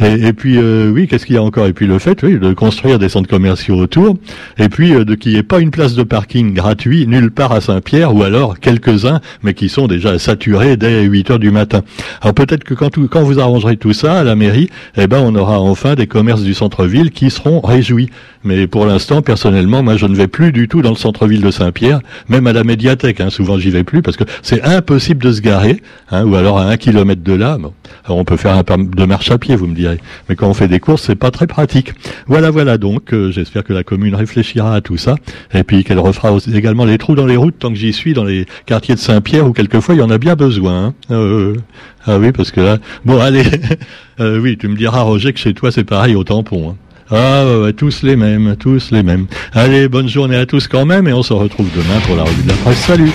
et, 0.00 0.32
puis 0.32 0.58
oui, 0.58 1.06
qu'est-ce 1.06 1.26
qu'il 1.26 1.36
y 1.36 1.38
a 1.38 1.42
encore? 1.42 1.66
Et 1.66 1.72
puis 1.72 1.86
le 1.86 1.98
fait, 1.98 2.22
oui, 2.22 2.38
de 2.38 2.52
construire 2.52 2.98
des 2.98 3.08
centres 3.08 3.28
commerciaux 3.28 3.76
autour, 3.76 4.16
et 4.58 4.68
puis 4.68 4.90
de 4.90 5.14
qu'il 5.14 5.32
n'y 5.32 5.38
ait 5.38 5.42
pas 5.42 5.60
une 5.60 5.70
place 5.70 5.94
de 5.94 6.02
parking 6.02 6.54
gratuit 6.54 7.06
nulle 7.06 7.30
part 7.30 7.52
à 7.52 7.60
Saint-Pierre, 7.60 8.14
ou 8.14 8.22
alors 8.22 8.58
quelques 8.58 8.96
mais 9.42 9.54
qui 9.54 9.68
sont 9.68 9.86
déjà 9.86 10.18
saturés 10.18 10.76
dès 10.76 11.02
8 11.02 11.30
heures 11.30 11.38
du 11.38 11.50
matin. 11.50 11.82
Alors 12.20 12.34
peut-être 12.34 12.64
que 12.64 12.74
quand, 12.74 13.22
vous 13.22 13.40
arrangerez 13.40 13.76
tout 13.76 13.92
ça 13.92 14.20
à 14.20 14.24
la 14.24 14.34
mairie, 14.34 14.70
eh 14.96 15.06
ben 15.06 15.20
on 15.20 15.34
aura 15.34 15.60
enfin 15.60 15.94
des 15.94 16.06
commerces 16.06 16.42
du 16.42 16.54
centre-ville 16.54 17.10
qui 17.10 17.30
seront 17.30 17.60
réjouis. 17.60 18.10
Mais 18.44 18.66
pour 18.66 18.86
l'instant, 18.86 19.22
personnellement, 19.22 19.82
moi 19.82 19.96
je 19.96 20.06
ne 20.06 20.14
vais 20.14 20.28
plus 20.28 20.52
du 20.52 20.68
tout 20.68 20.82
dans 20.82 20.90
le 20.90 20.96
centre-ville 20.96 21.42
de 21.42 21.50
Saint-Pierre, 21.50 22.00
même 22.28 22.46
à 22.46 22.52
la 22.52 22.64
médiathèque. 22.64 23.20
Hein, 23.20 23.30
souvent 23.30 23.58
j'y 23.58 23.70
vais 23.70 23.84
plus 23.84 24.02
parce 24.02 24.16
que 24.16 24.24
c'est 24.42 24.62
impossible 24.62 25.24
de 25.24 25.32
se 25.32 25.40
garer, 25.40 25.82
hein, 26.10 26.24
ou 26.24 26.36
alors 26.36 26.58
à 26.58 26.64
un 26.66 26.76
kilomètre 26.76 27.22
de 27.22 27.32
là. 27.32 27.58
Alors 28.04 28.18
on 28.18 28.24
peut 28.24 28.36
faire 28.36 28.56
un 28.56 28.62
peu 28.62 28.76
de 28.76 29.04
marche 29.04 29.30
à 29.30 29.38
pied, 29.38 29.56
vous 29.56 29.66
me 29.66 29.74
direz. 29.74 29.98
Mais 30.28 30.36
quand 30.36 30.48
on 30.48 30.54
fait 30.54 30.68
des 30.68 30.80
courses, 30.80 31.02
c'est 31.02 31.16
pas 31.16 31.30
très 31.30 31.46
pratique. 31.46 31.92
Voilà, 32.26 32.50
voilà. 32.50 32.78
Donc 32.78 33.12
euh, 33.12 33.30
j'espère 33.30 33.64
que 33.64 33.72
la 33.72 33.82
commune 33.82 34.14
réfléchira 34.14 34.74
à 34.74 34.80
tout 34.80 34.96
ça 34.96 35.16
et 35.54 35.64
puis 35.64 35.84
qu'elle 35.84 35.98
refera 35.98 36.36
également 36.52 36.84
les 36.84 36.98
trous 36.98 37.14
dans 37.14 37.26
les 37.26 37.36
routes 37.36 37.58
tant 37.58 37.70
que 37.70 37.76
j'y 37.76 37.92
suis 37.92 38.14
dans 38.14 38.24
les 38.24 38.46
quartiers 38.66 38.94
de 38.94 39.00
Saint-Pierre 39.00 39.46
où 39.46 39.52
quelquefois 39.52 39.94
il 39.94 39.98
y 39.98 40.02
en 40.02 40.10
a 40.10 40.18
bien 40.18 40.36
besoin. 40.36 40.86
Hein. 40.86 40.94
Euh, 41.10 41.56
ah 42.06 42.18
oui, 42.18 42.32
parce 42.32 42.50
que 42.52 42.60
là, 42.60 42.78
bon, 43.04 43.20
allez, 43.20 43.44
euh, 44.20 44.38
oui, 44.38 44.56
tu 44.56 44.68
me 44.68 44.76
diras 44.76 45.02
Roger 45.02 45.32
que 45.32 45.38
chez 45.38 45.54
toi 45.54 45.72
c'est 45.72 45.84
pareil 45.84 46.14
au 46.14 46.24
tampon. 46.24 46.70
Hein. 46.70 46.76
Ah 47.10 47.44
ouais, 47.60 47.72
tous 47.72 48.02
les 48.02 48.16
mêmes, 48.16 48.56
tous 48.58 48.90
les 48.90 49.02
mêmes. 49.02 49.26
Allez, 49.52 49.88
bonne 49.88 50.08
journée 50.08 50.36
à 50.36 50.46
tous 50.46 50.66
quand 50.66 50.86
même 50.86 51.06
et 51.06 51.12
on 51.12 51.22
se 51.22 51.32
retrouve 51.32 51.68
demain 51.74 52.00
pour 52.04 52.16
la 52.16 52.24
revue 52.24 52.42
de 52.42 52.48
la 52.48 52.54
presse. 52.54 52.78
Salut 52.78 53.12